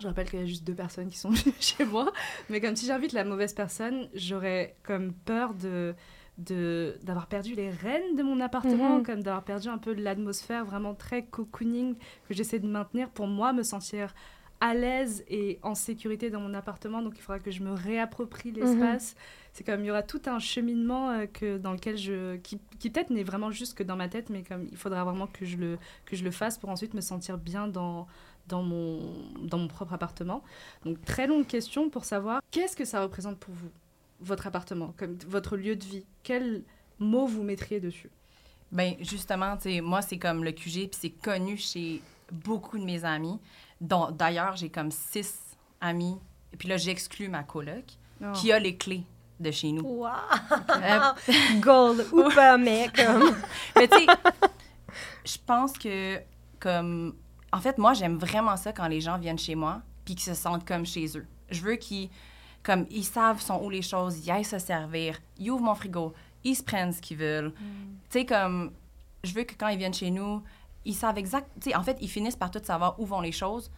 Je 0.00 0.06
rappelle 0.06 0.28
qu'il 0.30 0.38
y 0.38 0.42
a 0.42 0.46
juste 0.46 0.64
deux 0.64 0.74
personnes 0.74 1.08
qui 1.08 1.18
sont 1.18 1.30
venues 1.30 1.54
chez 1.60 1.84
moi. 1.84 2.12
Mais 2.50 2.60
comme 2.60 2.76
si 2.76 2.86
j'invite 2.86 3.12
la 3.12 3.24
mauvaise 3.24 3.52
personne, 3.52 4.08
j'aurais 4.14 4.76
comme 4.84 5.12
peur 5.12 5.54
de 5.54 5.94
de- 6.38 6.96
d'avoir 7.02 7.26
perdu 7.26 7.54
les 7.54 7.70
rênes 7.70 8.16
de 8.16 8.22
mon 8.22 8.40
appartement, 8.40 8.96
Mhm. 8.98 9.02
comme 9.02 9.22
d'avoir 9.22 9.44
perdu 9.44 9.68
un 9.68 9.78
peu 9.78 9.92
l'atmosphère 9.92 10.64
vraiment 10.64 10.94
très 10.94 11.24
cocooning 11.24 11.94
que 12.28 12.34
j'essaie 12.34 12.58
de 12.60 12.68
maintenir 12.68 13.10
pour 13.10 13.26
moi, 13.26 13.52
me 13.52 13.62
sentir 13.62 14.14
à 14.60 14.74
l'aise 14.74 15.24
et 15.28 15.58
en 15.62 15.74
sécurité 15.76 16.30
dans 16.30 16.40
mon 16.40 16.52
appartement. 16.54 17.00
Donc 17.02 17.14
il 17.16 17.20
faudra 17.20 17.38
que 17.38 17.50
je 17.50 17.62
me 17.62 17.70
réapproprie 17.72 18.50
l'espace. 18.52 19.14
C'est 19.52 19.64
comme 19.64 19.80
il 19.82 19.86
y 19.86 19.90
aura 19.90 20.02
tout 20.02 20.22
un 20.26 20.38
cheminement 20.40 21.10
euh, 21.10 21.26
que, 21.26 21.58
dans 21.58 21.72
lequel 21.72 21.96
je. 21.96 22.36
qui, 22.36 22.60
qui 22.78 22.90
peut-être 22.90 23.10
n'est 23.10 23.22
vraiment 23.24 23.50
juste 23.50 23.76
que 23.76 23.82
dans 23.84 23.96
ma 23.96 24.08
tête, 24.08 24.30
mais 24.30 24.42
comme 24.42 24.64
il 24.70 24.76
faudra 24.76 25.04
vraiment 25.04 25.26
que 25.28 25.44
je 25.44 25.56
le, 25.56 25.78
que 26.06 26.16
je 26.16 26.24
le 26.24 26.30
fasse 26.32 26.58
pour 26.58 26.70
ensuite 26.70 26.94
me 26.94 27.00
sentir 27.00 27.38
bien 27.38 27.66
dans, 27.68 28.06
dans, 28.48 28.62
mon, 28.62 29.00
dans 29.42 29.58
mon 29.58 29.68
propre 29.68 29.92
appartement. 29.92 30.42
Donc 30.84 31.04
très 31.04 31.26
longue 31.28 31.46
question 31.46 31.88
pour 31.90 32.04
savoir 32.04 32.40
qu'est-ce 32.52 32.76
que 32.76 32.84
ça 32.84 33.00
représente 33.02 33.38
pour 33.38 33.54
vous, 33.54 33.70
votre 34.20 34.46
appartement, 34.46 34.94
comme 34.96 35.16
votre 35.26 35.56
lieu 35.56 35.76
de 35.76 35.84
vie 35.84 36.04
Quel 36.22 36.62
mot 36.98 37.26
vous 37.26 37.42
mettriez 37.42 37.80
dessus? 37.80 38.10
Ben 38.72 38.94
justement, 39.00 39.56
tu 39.56 39.64
sais, 39.74 39.80
moi, 39.80 40.02
c'est 40.02 40.18
comme 40.18 40.44
le 40.44 40.52
QG, 40.52 40.88
puis 40.90 40.90
c'est 40.92 41.10
connu 41.10 41.56
chez 41.56 42.02
beaucoup 42.30 42.78
de 42.78 42.84
mes 42.84 43.04
amis. 43.04 43.38
dont 43.80 44.10
D'ailleurs, 44.10 44.56
j'ai 44.56 44.68
comme 44.68 44.90
six 44.90 45.34
amis, 45.80 46.18
et 46.52 46.56
puis 46.56 46.68
là, 46.68 46.76
j'exclus 46.76 47.28
ma 47.28 47.42
coloc, 47.42 47.84
Oh. 48.20 48.32
qui 48.34 48.50
a 48.50 48.58
les 48.58 48.74
clés 48.76 49.04
de 49.38 49.52
chez 49.52 49.70
nous. 49.70 49.84
Wow! 49.86 50.08
Euh, 50.70 51.00
Gold 51.60 52.04
ou 52.10 52.24
pas, 52.34 52.56
mais 52.58 52.88
comme... 52.92 53.32
Mais 53.76 53.86
tu 53.86 53.96
sais, 53.96 54.06
je 55.24 55.36
pense 55.46 55.74
que, 55.74 56.18
comme. 56.58 57.14
En 57.52 57.60
fait, 57.60 57.78
moi, 57.78 57.94
j'aime 57.94 58.16
vraiment 58.18 58.56
ça 58.56 58.72
quand 58.72 58.88
les 58.88 59.00
gens 59.00 59.18
viennent 59.18 59.38
chez 59.38 59.54
moi 59.54 59.82
puis 60.04 60.16
qu'ils 60.16 60.24
se 60.24 60.34
sentent 60.34 60.66
comme 60.66 60.84
chez 60.84 61.16
eux. 61.16 61.24
Je 61.50 61.60
veux 61.60 61.76
qu'ils. 61.76 62.10
Comme, 62.68 62.84
ils 62.90 63.02
savent 63.04 63.40
sont 63.40 63.62
où 63.64 63.70
les 63.70 63.80
choses, 63.80 64.18
ils 64.26 64.30
aillent 64.30 64.44
se 64.44 64.58
servir, 64.58 65.18
ils 65.38 65.50
ouvrent 65.50 65.64
mon 65.64 65.74
frigo, 65.74 66.12
ils 66.44 66.54
se 66.54 66.62
prennent 66.62 66.92
ce 66.92 67.00
qu'ils 67.00 67.16
veulent. 67.16 67.54
Tu 68.10 68.18
sais, 68.20 68.26
comme. 68.26 68.72
Je 69.24 69.32
veux 69.32 69.44
que 69.44 69.54
quand 69.54 69.68
ils 69.68 69.78
viennent 69.78 69.94
chez 69.94 70.10
nous, 70.10 70.42
ils 70.84 70.92
savent 70.94 71.16
exact. 71.16 71.48
Tu 71.62 71.70
sais, 71.70 71.76
en 71.76 71.82
fait, 71.82 71.96
ils 72.02 72.10
finissent 72.10 72.36
par 72.36 72.50
tout 72.50 72.60
savoir 72.62 73.00
où 73.00 73.06
vont 73.06 73.22
les 73.22 73.32
choses. 73.32 73.70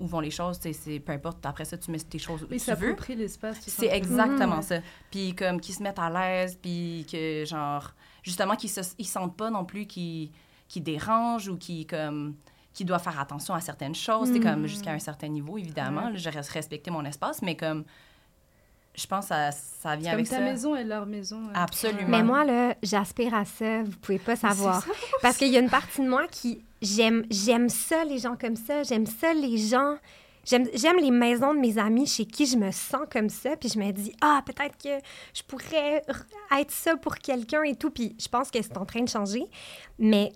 Où 0.00 0.06
vont 0.08 0.18
les 0.18 0.32
choses, 0.32 0.58
tu 0.58 0.64
sais, 0.64 0.72
c'est- 0.72 0.98
peu 0.98 1.12
importe. 1.12 1.46
Après 1.46 1.64
ça, 1.64 1.78
tu 1.78 1.92
mets 1.92 1.98
tes 2.00 2.18
choses 2.18 2.42
où 2.42 2.46
Oui, 2.50 2.58
tu 2.58 2.64
ça 2.64 2.74
veux. 2.74 2.96
l'espace. 3.10 3.60
C'est 3.60 3.86
exactement 3.86 4.56
Mhm. 4.56 4.62
ça. 4.62 4.76
Puis 5.12 5.34
comme 5.36 5.60
qu'ils 5.60 5.76
se 5.76 5.82
mettent 5.84 6.00
à 6.00 6.10
l'aise, 6.10 6.58
puis 6.60 7.06
que 7.08 7.44
genre 7.46 7.92
justement 8.24 8.56
qu'ils 8.56 8.70
se 8.70 8.80
ils 8.98 9.06
sentent 9.06 9.36
pas 9.36 9.48
non 9.50 9.64
plus 9.64 9.86
qu'ils 9.86 10.30
qu'ils 10.66 10.82
dérangent 10.82 11.48
ou 11.48 11.56
qu'ils 11.56 11.86
comme 11.86 12.34
qu'ils 12.72 12.86
doivent 12.86 13.02
faire 13.02 13.18
attention 13.20 13.54
à 13.54 13.60
certaines 13.60 13.94
choses, 13.94 14.30
c'est 14.32 14.40
comme 14.40 14.66
jusqu'à 14.66 14.92
un 14.92 14.98
certain 14.98 15.28
niveau 15.28 15.58
évidemment, 15.58 16.06
Ouais. 16.06 16.12
là, 16.12 16.16
je 16.18 16.28
reste 16.30 16.50
respecter 16.50 16.90
mon 16.90 17.04
espace, 17.04 17.42
mais 17.42 17.56
comme 17.56 17.84
je 18.94 19.06
pense 19.06 19.24
que 19.24 19.28
ça, 19.34 19.50
ça 19.52 19.96
vient 19.96 20.10
Comme 20.10 20.20
avec 20.20 20.28
ta 20.28 20.36
ça. 20.36 20.42
maison 20.42 20.76
et 20.76 20.84
leur 20.84 21.06
maison. 21.06 21.38
euh. 21.48 21.52
Absolument. 21.54 22.08
Mais 22.08 22.22
moi, 22.22 22.44
là, 22.44 22.74
j'aspire 22.82 23.34
à 23.34 23.46
ça. 23.46 23.82
Vous 23.84 23.96
pouvez 24.02 24.18
pas 24.18 24.36
savoir. 24.36 24.86
Parce 25.22 25.38
qu'il 25.38 25.48
y 25.48 25.56
a 25.56 25.60
une 25.60 25.70
partie 25.70 26.02
de 26.02 26.08
moi 26.08 26.26
qui... 26.30 26.62
J'aime, 26.82 27.24
j'aime 27.30 27.68
ça, 27.70 28.04
les 28.04 28.18
gens 28.18 28.36
comme 28.36 28.56
ça. 28.56 28.82
J'aime 28.82 29.06
ça, 29.06 29.32
les 29.32 29.56
gens... 29.56 29.96
J'aime, 30.44 30.66
j'aime 30.74 30.96
les 30.98 31.10
maisons 31.12 31.54
de 31.54 31.58
mes 31.60 31.78
amis 31.78 32.06
chez 32.06 32.26
qui 32.26 32.44
je 32.44 32.56
me 32.58 32.70
sens 32.70 33.02
comme 33.10 33.30
ça. 33.30 33.56
Puis 33.56 33.70
je 33.70 33.78
me 33.78 33.90
dis, 33.92 34.12
ah, 34.20 34.42
peut-être 34.44 34.76
que 34.76 35.02
je 35.32 35.42
pourrais 35.44 36.02
être 36.58 36.70
ça 36.70 36.94
pour 36.96 37.14
quelqu'un 37.14 37.62
et 37.62 37.76
tout. 37.76 37.90
Puis 37.90 38.14
je 38.20 38.28
pense 38.28 38.50
que 38.50 38.60
c'est 38.60 38.76
en 38.76 38.84
train 38.84 39.00
de 39.02 39.08
changer. 39.08 39.44
Mais 39.98 40.32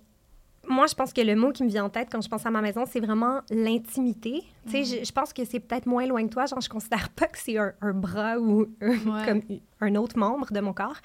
moi, 0.68 0.86
je 0.86 0.94
pense 0.94 1.12
que 1.12 1.20
le 1.20 1.34
mot 1.36 1.52
qui 1.52 1.62
me 1.64 1.68
vient 1.68 1.84
en 1.84 1.90
tête 1.90 2.08
quand 2.10 2.20
je 2.20 2.28
pense 2.28 2.44
à 2.46 2.50
ma 2.50 2.60
maison, 2.60 2.84
c'est 2.86 3.00
vraiment 3.00 3.40
l'intimité. 3.50 4.42
Tu 4.66 4.70
sais, 4.70 4.84
je, 5.00 5.04
je 5.04 5.12
pense 5.12 5.32
que 5.32 5.44
c'est 5.44 5.60
peut-être 5.60 5.86
moins 5.86 6.06
loin 6.06 6.24
que 6.26 6.32
toi. 6.32 6.46
Genre, 6.46 6.60
je 6.60 6.68
considère 6.68 7.08
pas 7.10 7.26
que 7.26 7.38
c'est 7.38 7.56
un, 7.58 7.72
un 7.80 7.92
bras 7.92 8.38
ou 8.38 8.66
un- 8.80 8.88
Ouais. 8.96 9.24
comme 9.26 9.40
un 9.80 9.94
autre 9.96 10.18
membre 10.18 10.52
de 10.52 10.60
mon 10.60 10.72
corps, 10.72 10.96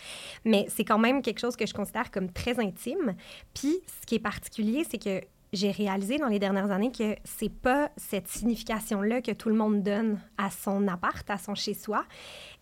mais 0.45 0.65
c'est 0.69 0.85
quand 0.85 0.97
même 0.99 1.21
quelque 1.21 1.39
chose 1.39 1.55
que 1.55 1.65
je 1.65 1.73
considère 1.73 2.09
comme 2.11 2.31
très 2.31 2.59
intime. 2.59 3.15
Puis, 3.53 3.79
ce 4.01 4.05
qui 4.05 4.15
est 4.15 4.19
particulier, 4.19 4.85
c'est 4.89 4.97
que 5.01 5.21
j'ai 5.53 5.71
réalisé 5.71 6.17
dans 6.17 6.27
les 6.29 6.39
dernières 6.39 6.71
années 6.71 6.91
que 6.91 7.15
c'est 7.25 7.51
pas 7.51 7.91
cette 7.97 8.27
signification-là 8.29 9.21
que 9.21 9.31
tout 9.31 9.49
le 9.49 9.55
monde 9.55 9.83
donne 9.83 10.19
à 10.37 10.49
son 10.49 10.87
appart, 10.87 11.29
à 11.29 11.37
son 11.37 11.55
chez-soi. 11.55 12.05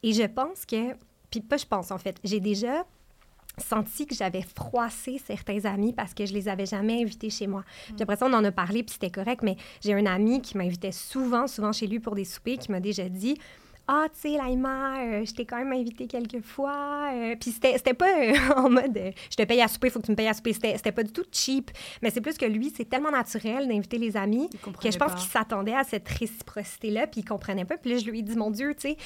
Et 0.01 0.11
je 0.13 0.23
pense 0.23 0.65
que, 0.65 0.93
puis 1.29 1.41
pas 1.41 1.57
je 1.57 1.65
pense 1.67 1.91
en 1.91 1.99
fait, 1.99 2.17
j'ai 2.23 2.39
déjà 2.39 2.85
senti 3.57 4.05
que 4.05 4.15
j'avais 4.15 4.41
froissé 4.41 5.21
certains 5.25 5.65
amis 5.65 5.93
parce 5.93 6.13
que 6.13 6.25
je 6.25 6.33
les 6.33 6.47
avais 6.47 6.65
jamais 6.65 7.01
invités 7.01 7.29
chez 7.29 7.47
moi. 7.47 7.63
Puis 7.87 8.01
après 8.01 8.15
ça, 8.15 8.27
on 8.27 8.33
en 8.33 8.43
a 8.43 8.51
parlé, 8.51 8.83
puis 8.83 8.93
c'était 8.93 9.09
correct, 9.09 9.41
mais 9.43 9.57
j'ai 9.81 9.93
un 9.93 10.05
ami 10.05 10.41
qui 10.41 10.57
m'invitait 10.57 10.91
souvent, 10.91 11.47
souvent 11.47 11.71
chez 11.71 11.87
lui 11.87 11.99
pour 11.99 12.15
des 12.15 12.25
soupers, 12.25 12.57
qui 12.57 12.71
m'a 12.71 12.79
déjà 12.79 13.09
dit 13.09 13.37
ah, 13.91 14.05
tu 14.13 14.19
sais, 14.19 14.37
Laïma, 14.37 14.99
euh, 14.99 15.25
je 15.25 15.33
t'ai 15.33 15.45
quand 15.45 15.57
même 15.57 15.71
invité 15.71 16.05
quelques 16.05 16.41
fois. 16.41 17.09
euh, 17.11 17.35
puis 17.39 17.49
c'était 17.49 17.75
c'était 17.75 17.95
pas 17.95 18.19
euh, 18.19 18.35
en 18.55 18.69
mode 18.69 18.95
euh, 18.95 19.11
je 19.31 19.35
te 19.35 19.41
paye 19.41 19.61
à 19.63 19.67
souper, 19.67 19.87
il 19.87 19.89
faut 19.89 19.99
que 19.99 20.05
tu 20.05 20.11
me 20.11 20.15
payes 20.15 20.27
à 20.27 20.35
souper. 20.35 20.53
C'était 20.53 20.77
c'était 20.77 20.91
pas 20.91 21.01
du 21.01 21.11
tout 21.11 21.25
cheap. 21.31 21.71
Mais 22.03 22.11
c'est 22.11 22.21
plus 22.21 22.37
que 22.37 22.45
lui, 22.45 22.71
c'est 22.75 22.87
tellement 22.87 23.09
naturel 23.09 23.67
d'inviter 23.67 23.97
les 23.97 24.15
amis 24.15 24.47
que 24.79 24.91
je 24.91 24.97
pense 24.97 25.15
qu'il 25.15 25.31
s'attendait 25.31 25.73
à 25.73 25.83
cette 25.83 26.07
réciprocité-là, 26.07 27.07
puis 27.07 27.21
il 27.21 27.25
comprenait 27.25 27.65
pas. 27.65 27.77
Puis 27.77 27.89
là, 27.91 27.97
je 27.97 28.05
lui 28.05 28.19
ai 28.19 28.21
dit, 28.21 28.35
mon 28.35 28.51
Dieu, 28.51 28.75
tu 28.75 28.89
sais, 28.89 28.97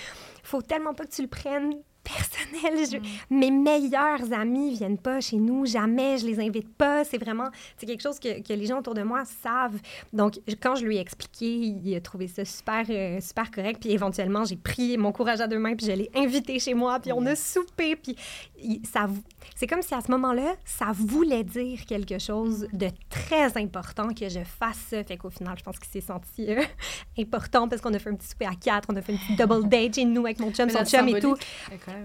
faut 0.44 0.62
tellement 0.62 0.94
pas 0.94 1.06
que 1.06 1.16
tu 1.16 1.22
le 1.22 1.30
prennes 1.30 1.76
personnel. 2.04 2.86
Je- 2.92 2.98
Mes 3.34 3.52
meilleurs 3.52 4.32
amis 4.34 4.76
viennent 4.76 4.98
pas 4.98 5.22
chez 5.22 5.38
nous, 5.38 5.66
jamais, 5.66 6.18
je 6.18 6.26
les 6.26 6.40
invite 6.40 6.70
pas. 6.76 7.04
C'est 7.04 7.18
vraiment, 7.18 7.50
c'est 7.78 7.86
quelque 7.86 8.02
chose 8.02 8.20
que, 8.20 8.42
que 8.42 8.54
les 8.54 8.66
gens 8.66 8.80
autour 8.80 8.94
de 8.94 9.04
moi 9.04 9.24
savent. 9.26 9.80
Donc, 10.12 10.40
quand 10.62 10.76
je 10.76 10.86
lui 10.86 10.98
ai 10.98 11.00
expliqué, 11.00 11.48
il 11.56 11.96
a 11.96 12.02
trouvé 12.02 12.28
ça 12.28 12.46
super, 12.46 12.84
euh, 12.90 13.20
super 13.22 13.50
correct. 13.52 13.80
Puis 13.82 13.92
éventuellement, 13.92 14.46
j'ai 14.46 14.58
pris 14.58 14.98
mon 14.98 15.12
courage 15.12 15.42
à 15.42 15.48
deux 15.48 15.60
mains, 15.60 15.76
puis 15.76 15.86
je 15.86 15.92
l'ai 15.92 16.10
invité 16.16 16.60
chez 16.60 16.74
moi, 16.74 17.00
puis 17.00 17.12
on 17.14 17.26
a 17.26 17.36
soupé. 17.36 17.96
Puis 17.96 18.16
il- 18.62 18.86
ça, 18.86 19.08
c'est 19.56 19.68
comme 19.68 19.82
si 19.82 19.94
à 19.94 20.02
ce 20.02 20.12
moment-là, 20.12 20.56
ça 20.66 20.88
voulait 20.94 21.44
dire 21.44 21.86
quelque 21.86 22.20
chose 22.20 22.68
de 22.74 22.88
très 23.10 23.58
important 23.58 24.10
que 24.14 24.30
je 24.30 24.40
fasse 24.44 24.78
ça. 24.90 25.04
Fait 25.04 25.18
qu'au 25.18 25.30
final, 25.30 25.56
je 25.58 25.64
pense 25.64 25.80
qu'il 25.80 25.90
s'est 25.92 26.06
senti 26.06 26.50
euh, 26.52 26.62
important 27.20 27.68
parce 27.68 27.82
qu'on 27.82 27.94
a 27.94 28.00
fait 28.00 28.10
un 28.10 28.16
petit 28.16 28.28
souper 28.28 28.46
à 28.46 28.56
quatre, 28.56 28.90
on 28.92 28.96
a 28.96 29.02
fait 29.02 29.14
une 29.14 29.20
petite 29.20 29.40
double 29.40 29.68
date 29.70 29.96
chez 29.96 30.06
nous 30.06 30.26
avec 30.26 30.40
mon 30.40 30.52
chum, 30.52 30.66
Mais 30.68 30.74
son 30.74 30.80
chum 30.86 31.08
et 31.08 31.12
tout. 31.22 31.36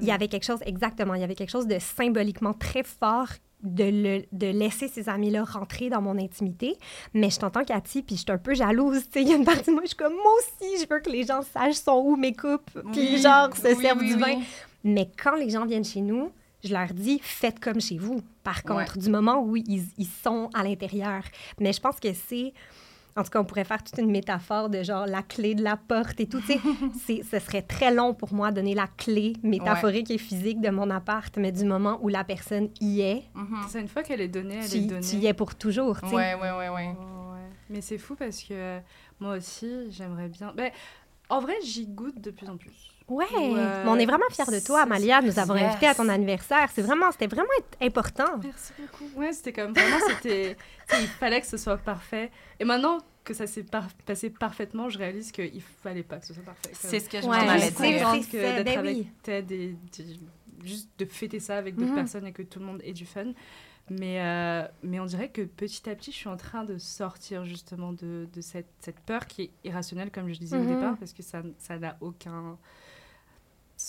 Il 0.00 0.06
y 0.06 0.10
avait 0.12 0.28
quelque 0.28 0.44
chose, 0.44 0.60
exactement, 0.66 1.14
il 1.14 1.20
y 1.20 1.24
avait 1.24 1.34
quelque 1.34 1.50
chose 1.50 1.66
de 1.66 1.78
symboliquement 1.78 2.52
très 2.54 2.82
fort 2.82 3.28
de, 3.62 3.84
le- 3.84 4.24
de 4.30 4.46
laisser 4.46 4.86
ces 4.86 5.08
amis-là 5.08 5.42
rentrer 5.44 5.88
dans 5.90 6.00
mon 6.00 6.16
intimité. 6.18 6.76
Mais 7.14 7.28
je 7.30 7.38
t'entends, 7.40 7.64
Cathy, 7.64 8.02
puis 8.02 8.14
je 8.16 8.20
suis 8.22 8.30
un 8.30 8.38
peu 8.38 8.54
jalouse. 8.54 9.02
Il 9.16 9.28
y 9.28 9.32
a 9.32 9.36
une 9.36 9.44
partie 9.44 9.70
de 9.70 9.72
moi, 9.72 9.82
je 9.82 9.88
suis 9.88 9.96
comme, 9.96 10.12
moi 10.14 10.32
aussi, 10.38 10.80
je 10.80 10.86
veux 10.88 11.00
que 11.00 11.10
les 11.10 11.24
gens 11.24 11.42
sachent 11.42 11.74
sont 11.74 12.00
où 12.06 12.14
mes 12.16 12.32
coupes, 12.32 12.70
puis 12.92 13.14
Oui, 13.14 13.18
genre, 13.20 13.54
se 13.56 13.66
oui, 13.74 13.82
servent 13.82 13.98
oui, 14.00 14.14
du 14.14 14.16
vin. 14.20 14.40
Mais 14.84 15.10
quand 15.20 15.34
les 15.34 15.50
gens 15.50 15.66
viennent 15.66 15.84
chez 15.84 16.00
nous, 16.02 16.30
je 16.64 16.72
leur 16.72 16.88
dis, 16.92 17.18
faites 17.22 17.58
comme 17.58 17.80
chez 17.80 17.98
vous. 17.98 18.20
Par 18.44 18.62
contre, 18.62 18.96
du 18.98 19.10
moment 19.10 19.40
où 19.42 19.56
ils, 19.56 19.84
ils 19.98 20.06
sont 20.24 20.50
à 20.54 20.62
l'intérieur. 20.62 21.22
Mais 21.60 21.72
je 21.72 21.80
pense 21.80 21.98
que 22.00 22.08
c'est... 22.12 22.52
En 23.16 23.24
tout 23.24 23.30
cas, 23.30 23.40
on 23.40 23.44
pourrait 23.44 23.64
faire 23.64 23.82
toute 23.82 23.98
une 23.98 24.10
métaphore 24.10 24.68
de 24.68 24.82
genre 24.82 25.06
la 25.06 25.22
clé 25.22 25.54
de 25.56 25.62
la 25.64 25.76
porte 25.76 26.20
et 26.20 26.26
tout. 26.28 26.40
tu 26.40 26.46
sais. 26.52 26.60
C'est- 27.06 27.22
ce 27.24 27.38
serait 27.44 27.62
très 27.62 27.92
long 27.92 28.14
pour 28.14 28.32
moi 28.32 28.50
de 28.50 28.56
donner 28.56 28.74
la 28.74 28.86
clé 28.86 29.34
métaphorique 29.42 30.10
et 30.10 30.18
physique 30.18 30.60
de 30.60 30.70
mon 30.70 30.88
appart, 30.90 31.36
mais 31.36 31.50
du 31.52 31.64
moment 31.64 31.98
où 32.02 32.08
la 32.08 32.22
personne 32.24 32.68
y 32.80 33.00
est, 33.00 33.24
C'est 33.68 33.80
une 33.80 33.88
fois 33.88 34.02
qu'elle 34.02 34.20
est 34.20 34.28
donnée, 34.28 34.58
elle 34.62 34.68
tu, 34.70 34.76
est 34.76 34.80
donnée. 34.82 35.00
tu 35.06 35.16
y 35.16 35.26
es 35.26 35.34
pour 35.34 35.54
toujours. 35.56 36.00
tu 36.00 36.08
sais. 36.08 36.14
Ouais, 36.14 36.34
ouais, 36.34 36.50
ouais, 36.52 36.68
ouais. 36.68 36.68
Ouais, 36.68 36.86
ouais. 36.88 37.48
Mais 37.70 37.80
c'est 37.80 37.98
fou 37.98 38.14
parce 38.14 38.40
que 38.42 38.52
euh, 38.54 38.78
moi 39.20 39.36
aussi, 39.36 39.90
j'aimerais 39.90 40.28
bien. 40.28 40.52
Ben, 40.56 40.70
en 41.28 41.40
vrai, 41.40 41.54
j'y 41.64 41.86
goûte 41.86 42.20
de 42.20 42.30
plus 42.30 42.48
en 42.48 42.56
plus. 42.56 42.90
Ouais, 43.08 43.24
mais 43.32 43.88
on 43.90 43.96
est 43.98 44.04
vraiment 44.06 44.26
fiers 44.30 44.44
de 44.52 44.64
toi, 44.64 44.82
Amalia, 44.82 45.22
nous 45.22 45.38
avoir 45.38 45.56
Yes. 45.58 45.70
invités 45.70 45.86
à 45.86 45.94
ton 45.94 46.08
anniversaire. 46.08 46.68
C'est 46.74 46.82
vraiment, 46.82 47.10
c'était 47.10 47.26
vraiment 47.26 47.48
important. 47.80 48.38
Merci 48.42 48.72
beaucoup. 48.78 49.18
Ouais, 49.18 49.32
c'était 49.32 49.52
comme 49.52 49.72
vraiment, 49.72 49.96
c'était. 50.08 50.56
Il 51.00 51.06
fallait 51.06 51.40
que 51.40 51.46
ce 51.46 51.56
soit 51.56 51.78
parfait. 51.78 52.30
Et 52.60 52.64
maintenant 52.64 52.98
que 53.24 53.32
ça 53.34 53.46
s'est 53.46 53.62
par- 53.62 53.88
passé 54.06 54.30
parfaitement, 54.30 54.88
je 54.88 54.98
réalise 54.98 55.32
qu'il 55.32 55.62
fallait 55.82 56.02
pas 56.02 56.16
que 56.18 56.26
ce 56.26 56.34
soit 56.34 56.42
parfait. 56.42 56.70
C'est 56.72 57.00
ce 57.00 57.08
que 57.08 57.20
je 57.20 57.26
Ouais, 57.26 57.36
m'en 57.44 57.48
allais 57.50 57.70
c'est 57.70 57.92
Juste 57.92 58.02
vrai. 58.04 58.18
dire. 58.20 58.28
que 58.30 58.36
d'être 58.36 58.64
ben 58.64 58.78
avec 58.78 58.96
oui. 58.96 59.08
Ted 59.22 59.54
et 59.54 59.68
de- 60.02 60.66
juste 60.66 60.88
de 60.98 61.04
fêter 61.04 61.38
ça 61.40 61.56
avec 61.56 61.76
d'autres 61.76 61.90
Mhm. 61.90 61.94
personnes 61.96 62.26
et 62.26 62.32
que 62.32 62.42
tout 62.42 62.58
le 62.58 62.64
monde 62.66 62.80
ait 62.84 62.92
du 62.92 63.06
fun. 63.06 63.32
Mais, 63.90 64.20
euh, 64.20 64.66
mais 64.82 65.00
on 65.00 65.06
dirait 65.06 65.30
que 65.30 65.40
petit 65.42 65.88
à 65.88 65.94
petit, 65.94 66.10
je 66.12 66.16
suis 66.16 66.28
en 66.28 66.36
train 66.36 66.64
de 66.64 66.76
sortir 66.76 67.44
justement 67.46 67.92
de, 67.94 68.28
de 68.34 68.40
cette, 68.42 68.68
cette 68.80 69.00
peur 69.00 69.26
qui 69.26 69.42
est 69.44 69.50
irrationnelle, 69.64 70.10
comme 70.10 70.28
je 70.30 70.38
disais 70.38 70.58
Mhm. 70.58 70.66
au 70.70 70.74
départ, 70.74 70.96
parce 70.98 71.12
que 71.14 71.22
ça 71.22 71.42
ça 71.58 71.78
n'a 71.78 71.96
aucun 72.02 72.58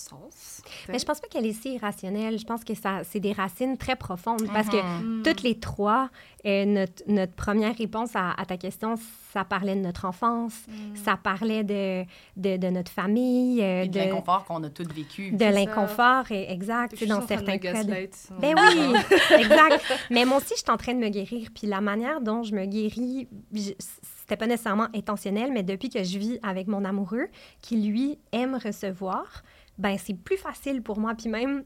sens. 0.00 0.62
Mais 0.88 0.98
je 0.98 1.04
pense 1.04 1.20
pas 1.20 1.28
qu'elle 1.28 1.46
est 1.46 1.52
si 1.52 1.74
irrationnelle. 1.74 2.38
Je 2.38 2.44
pense 2.44 2.64
que 2.64 2.74
ça, 2.74 3.02
c'est 3.04 3.20
des 3.20 3.32
racines 3.32 3.76
très 3.76 3.96
profondes 3.96 4.46
parce 4.52 4.68
que 4.68 4.76
Mhm. 4.76 5.22
toutes 5.22 5.42
les 5.42 5.58
trois, 5.58 6.10
euh, 6.46 6.64
notre, 6.64 7.02
notre 7.06 7.32
première 7.34 7.76
réponse 7.76 8.10
à, 8.14 8.30
à 8.32 8.44
ta 8.46 8.56
question, 8.56 8.94
ça 9.32 9.44
parlait 9.44 9.76
de 9.76 9.80
notre 9.80 10.04
enfance, 10.06 10.54
Mhm. 10.68 10.96
ça 10.96 11.16
parlait 11.16 11.62
de, 11.64 12.04
de, 12.36 12.56
de 12.56 12.66
notre 12.68 12.90
famille, 12.90 13.62
euh, 13.62 13.82
Et 13.84 13.88
de 13.88 13.92
de, 13.92 13.98
l'inconfort 14.00 14.44
qu'on 14.44 14.62
a 14.64 14.70
tous 14.70 14.88
vécu. 14.92 15.30
de 15.32 15.44
l'inconfort, 15.44 16.24
et- 16.30 16.50
exact, 16.50 16.96
Je 16.98 17.04
dans 17.04 17.26
certains 17.26 17.58
cas. 17.58 17.84
Ben 17.84 18.54
oui, 18.56 18.94
exact. 19.38 19.82
Mais 20.10 20.24
moi 20.24 20.38
aussi, 20.38 20.54
je 20.56 20.62
suis 20.62 20.70
en 20.70 20.76
train 20.76 20.94
de 20.94 20.98
me 20.98 21.08
guérir. 21.08 21.48
Puis 21.54 21.66
la 21.66 21.80
manière 21.80 22.20
dont 22.20 22.42
je 22.42 22.54
me 22.54 22.64
guéris, 22.66 23.28
je- 23.52 23.72
c'était 23.78 24.36
pas 24.36 24.46
nécessairement 24.46 24.86
intentionnel, 24.94 25.50
mais 25.52 25.64
depuis 25.64 25.88
que 25.90 26.04
je 26.04 26.16
vis 26.18 26.38
avec 26.44 26.68
mon 26.68 26.84
amoureux, 26.84 27.26
qui 27.62 27.76
lui 27.80 28.16
aime 28.30 28.54
recevoir, 28.64 29.42
ben 29.80 29.96
c'est 29.98 30.14
plus 30.14 30.36
facile 30.36 30.82
pour 30.82 30.98
moi. 30.98 31.14
Puis 31.14 31.28
même, 31.28 31.64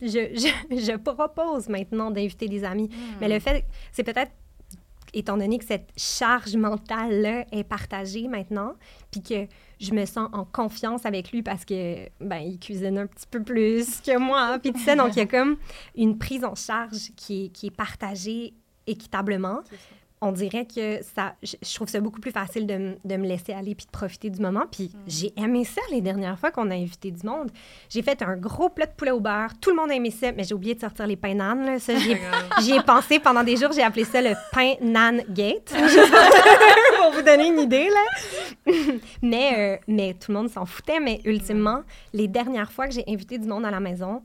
je, 0.00 0.08
je, 0.08 0.76
je 0.76 0.96
propose 0.96 1.68
maintenant 1.68 2.10
d'inviter 2.10 2.48
des 2.48 2.64
amis. 2.64 2.90
Mais 3.20 3.28
le 3.28 3.38
fait, 3.38 3.64
c'est 3.92 4.04
peut-être 4.04 4.32
étant 5.14 5.36
donné 5.36 5.58
que 5.58 5.64
cette 5.64 5.90
charge 5.96 6.56
mentale-là 6.56 7.46
est 7.52 7.64
partagée 7.64 8.26
maintenant, 8.26 8.74
puis 9.10 9.22
que 9.22 9.46
je 9.80 9.92
me 9.92 10.04
sens 10.06 10.28
en 10.32 10.44
confiance 10.44 11.06
avec 11.06 11.30
lui 11.30 11.42
parce 11.42 11.64
que 11.64 12.08
ben 12.20 12.38
il 12.38 12.58
cuisine 12.58 12.98
un 12.98 13.06
petit 13.06 13.26
peu 13.30 13.42
plus 13.42 14.00
que 14.00 14.18
moi, 14.18 14.58
puis 14.60 14.72
tu 14.72 14.80
sais, 14.80 14.96
donc 14.96 15.14
il 15.14 15.18
y 15.18 15.22
a 15.22 15.26
comme 15.38 15.56
une 15.96 16.18
prise 16.18 16.44
en 16.44 16.54
charge 16.54 17.12
qui 17.16 17.44
est, 17.44 17.48
qui 17.50 17.68
est 17.68 17.76
partagée 17.76 18.54
équitablement. 18.86 19.60
On 20.20 20.32
dirait 20.32 20.66
que 20.66 21.02
ça, 21.02 21.34
je, 21.42 21.74
trouve 21.74 21.88
ça 21.88 22.00
beaucoup 22.00 22.20
plus 22.20 22.30
facile 22.30 22.66
de, 22.66 22.96
de 23.04 23.16
me 23.16 23.26
laisser 23.26 23.52
aller 23.52 23.74
puis 23.74 23.84
de 23.84 23.90
profiter 23.90 24.30
du 24.30 24.40
moment. 24.40 24.64
Puis 24.70 24.90
j'ai 25.06 25.32
aimé 25.36 25.64
ça 25.64 25.80
les 25.90 26.00
dernières 26.00 26.38
fois 26.38 26.50
qu'on 26.50 26.70
a 26.70 26.74
invité 26.74 27.10
du 27.10 27.26
monde. 27.26 27.50
J'ai 27.90 28.02
fait 28.02 28.22
un 28.22 28.36
gros 28.36 28.70
plat 28.70 28.86
de 28.86 28.92
poulet 28.92 29.10
au 29.10 29.20
beurre. 29.20 29.50
Tout 29.60 29.70
le 29.70 29.76
monde 29.76 29.90
a 29.90 29.94
aimé 29.94 30.10
ça, 30.10 30.32
mais 30.32 30.44
j'ai 30.44 30.54
oublié 30.54 30.74
de 30.74 30.80
sortir 30.80 31.06
les 31.06 31.16
pains 31.16 31.34
nan. 31.34 31.78
Ça, 31.78 31.94
j'y 31.98 32.12
ai, 32.12 32.20
j'y 32.60 32.72
ai 32.72 32.82
pensé 32.82 33.18
pendant 33.18 33.44
des 33.44 33.56
jours. 33.56 33.72
J'ai 33.72 33.82
appelé 33.82 34.04
ça 34.04 34.22
le 34.22 34.34
pain 34.52 34.74
nan 34.80 35.22
gate. 35.28 35.74
pour 37.02 37.12
vous 37.12 37.22
donner 37.22 37.48
une 37.48 37.60
idée, 37.60 37.88
là. 37.90 38.72
mais, 39.22 39.52
euh, 39.58 39.76
mais 39.88 40.14
tout 40.14 40.32
le 40.32 40.38
monde 40.38 40.48
s'en 40.48 40.64
foutait. 40.64 41.00
Mais 41.00 41.20
ultimement, 41.24 41.82
les 42.14 42.28
dernières 42.28 42.72
fois 42.72 42.86
que 42.86 42.94
j'ai 42.94 43.04
invité 43.08 43.36
du 43.36 43.46
monde 43.46 43.66
à 43.66 43.70
la 43.70 43.80
maison, 43.80 44.22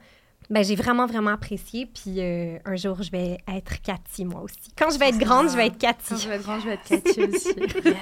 ben, 0.50 0.64
j'ai 0.64 0.76
vraiment, 0.76 1.06
vraiment 1.06 1.32
apprécié. 1.32 1.86
Puis 1.86 2.16
euh, 2.20 2.58
un 2.66 2.76
jour, 2.76 3.02
je 3.04 3.12
vais 3.12 3.38
être 3.48 3.82
Cathy, 3.82 4.26
moi 4.26 4.42
aussi. 4.42 4.72
Quand 4.78 4.90
je 4.90 4.98
vais 5.00 5.10
être 5.10 5.18
grande, 5.20 5.50
je 5.50 5.56
vais 5.56 5.68
être 5.68 5.80
Quand 5.80 5.94
je 6.00 6.08
Cathy. 6.16 6.28
vais 6.28 6.36
être 6.36 6.44
grande, 6.44 6.62
je 6.62 6.66
vais 6.68 6.74
être 6.74 6.84
Cathy 6.84 7.24
aussi. 7.36 7.54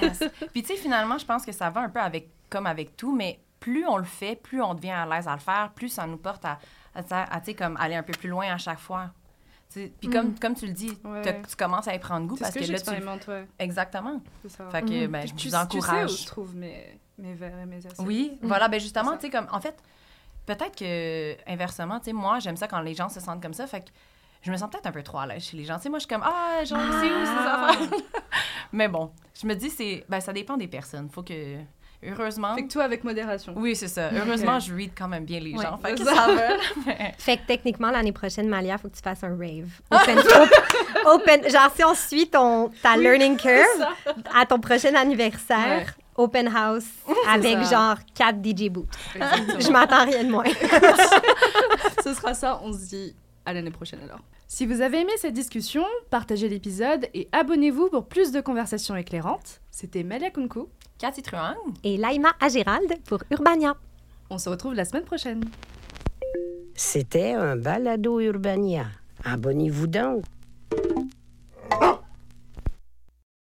Yes. 0.02 0.22
Puis 0.52 0.62
tu 0.62 0.68
sais, 0.68 0.76
finalement, 0.76 1.18
je 1.18 1.26
pense 1.26 1.44
que 1.44 1.52
ça 1.52 1.70
va 1.70 1.80
un 1.82 1.88
peu 1.88 2.00
avec, 2.00 2.28
comme 2.50 2.66
avec 2.66 2.96
tout, 2.96 3.14
mais 3.14 3.38
plus 3.60 3.86
on 3.86 3.96
le 3.96 4.04
fait, 4.04 4.36
plus 4.36 4.62
on 4.62 4.74
devient 4.74 4.90
à 4.92 5.04
l'aise 5.06 5.26
à 5.28 5.34
le 5.34 5.40
faire, 5.40 5.72
plus 5.74 5.88
ça 5.88 6.06
nous 6.06 6.16
porte 6.16 6.44
à, 6.44 6.58
à, 6.94 7.34
à, 7.36 7.40
tu 7.40 7.46
sais, 7.46 7.54
comme 7.54 7.76
aller 7.76 7.94
un 7.96 8.02
peu 8.02 8.12
plus 8.12 8.28
loin 8.28 8.46
à 8.52 8.56
chaque 8.58 8.78
fois. 8.78 9.10
Tu 9.72 9.92
Puis 10.00 10.08
comme, 10.08 10.38
comme 10.38 10.54
tu 10.54 10.66
le 10.66 10.72
dis, 10.72 10.96
Ouais. 11.04 11.20
tu 11.46 11.56
commences 11.56 11.86
à 11.88 11.94
y 11.94 11.98
prendre 11.98 12.26
goût 12.26 12.36
C'est 12.36 12.42
parce 12.44 12.54
ce 12.54 12.60
que, 12.60 12.64
que, 12.66 12.72
là, 12.72 13.18
tu... 13.18 13.30
ouais. 13.30 13.46
Exactement. 13.58 14.22
C'est 14.42 14.48
ça. 14.56 14.64
Fait 14.70 14.80
que, 14.80 15.06
ben, 15.06 15.26
je 15.26 15.34
tu, 15.34 15.34
vous 15.34 15.38
tu 15.38 15.50
sais 15.50 15.56
où 15.56 15.60
encourage. 15.60 16.22
je 16.22 16.26
trouve 16.26 16.56
mes, 16.56 16.98
mes 17.18 17.34
verres 17.34 17.58
et 17.58 17.66
mes 17.66 17.76
assiettes. 17.76 17.98
Oui, 17.98 18.38
voilà, 18.40 18.68
ben 18.68 18.80
justement, 18.80 19.16
tu 19.16 19.26
sais, 19.26 19.30
comme, 19.30 19.46
en 19.52 19.60
fait, 19.60 19.76
peut-être 20.56 20.76
que, 20.76 21.36
inversement, 21.50 21.98
tu 22.00 22.06
sais, 22.06 22.12
moi, 22.12 22.38
j'aime 22.40 22.56
ça 22.56 22.66
quand 22.68 22.80
les 22.80 22.94
gens 22.94 23.08
se 23.08 23.20
sentent 23.20 23.42
comme 23.42 23.54
ça, 23.54 23.66
fait 23.66 23.82
que 23.82 23.90
je 24.42 24.50
me 24.50 24.56
sens 24.56 24.70
peut-être 24.70 24.86
un 24.86 24.92
peu 24.92 25.02
trop 25.02 25.18
à 25.18 25.26
l'aise 25.26 25.44
chez 25.44 25.56
les 25.56 25.64
gens. 25.64 25.76
Tu 25.76 25.82
sais, 25.84 25.88
moi, 25.90 25.98
je 25.98 26.06
suis 26.06 26.14
comme, 26.14 26.24
ah, 26.24 26.64
genre, 26.64 26.80
c'est 27.00 27.10
où 27.10 27.24
ces 27.24 27.30
affaires? 27.30 27.98
Mais 28.72 28.88
bon, 28.88 29.10
je 29.40 29.46
me 29.46 29.54
dis, 29.54 29.70
c'est, 29.70 30.04
ben, 30.08 30.20
ça 30.20 30.32
dépend 30.32 30.56
des 30.56 30.68
personnes. 30.68 31.08
Faut 31.10 31.22
que, 31.22 31.56
heureusement. 32.04 32.54
Fait 32.54 32.64
que 32.66 32.72
toi, 32.72 32.84
avec 32.84 33.02
modération. 33.04 33.52
Oui, 33.56 33.74
c'est 33.74 33.88
ça. 33.88 34.10
Heureusement, 34.12 34.58
je 34.60 34.74
read 34.74 34.92
quand 34.96 35.08
même 35.08 35.24
bien 35.24 35.40
les 35.40 35.54
Ouais, 35.54 35.62
gens. 35.64 35.78
Fait 35.78 35.94
que 35.94 36.04
ça, 36.04 36.14
ça. 36.14 36.34
va. 36.34 36.42
mais- 36.86 37.14
Fait 37.18 37.36
que 37.38 37.46
techniquement, 37.46 37.90
l'année 37.90 38.12
prochaine, 38.12 38.48
Malia, 38.48 38.74
il 38.74 38.78
faut 38.78 38.88
que 38.88 38.96
tu 38.96 39.02
fasses 39.02 39.24
un 39.24 39.36
rave. 39.36 39.70
Open, 39.90 40.18
op- 40.18 41.14
open- 41.22 41.50
genre, 41.50 41.70
si 41.74 41.84
on 41.84 41.94
suit 41.94 42.28
ton, 42.28 42.70
ta 42.82 42.96
learning 42.96 43.36
curve 43.36 43.86
à 44.34 44.46
ton 44.46 44.60
prochain 44.60 44.94
anniversaire, 44.94 45.78
Ouais. 45.78 45.86
Open 46.18 46.48
house 46.54 46.84
avec 47.26 47.64
ça. 47.64 47.94
genre 47.94 47.98
4 48.14 48.36
DJ 48.44 48.68
boots. 48.68 48.86
Exactement. 49.14 49.60
Je 49.60 49.70
m'attends 49.70 49.96
à 49.96 50.04
rien 50.04 50.24
de 50.24 50.30
moins. 50.30 50.44
Ce 52.04 52.12
sera 52.12 52.34
ça, 52.34 52.60
on 52.62 52.72
se 52.72 52.88
dit 52.88 53.16
à 53.46 53.52
l'année 53.54 53.70
prochaine 53.70 54.00
alors. 54.04 54.20
Si 54.46 54.66
vous 54.66 54.80
avez 54.80 55.00
aimé 55.00 55.12
cette 55.16 55.34
discussion, 55.34 55.84
partagez 56.10 56.48
l'épisode 56.48 57.06
et 57.14 57.28
abonnez-vous 57.32 57.88
pour 57.90 58.06
plus 58.06 58.32
de 58.32 58.40
conversations 58.40 58.96
éclairantes. 58.96 59.60
C'était 59.70 60.02
Malia 60.02 60.30
Kunku. 60.30 60.68
Cathy 60.98 61.22
Truong. 61.22 61.54
Et 61.84 61.96
Laïma 61.96 62.32
à 62.40 62.48
Gérald 62.48 62.92
pour 63.04 63.22
Urbania. 63.30 63.76
On 64.30 64.38
se 64.38 64.48
retrouve 64.48 64.74
la 64.74 64.84
semaine 64.84 65.04
prochaine. 65.04 65.44
C'était 66.74 67.32
un 67.34 67.56
balado 67.56 68.20
Urbania. 68.20 68.86
Abonnez-vous 69.24 69.86
donc. 69.86 70.24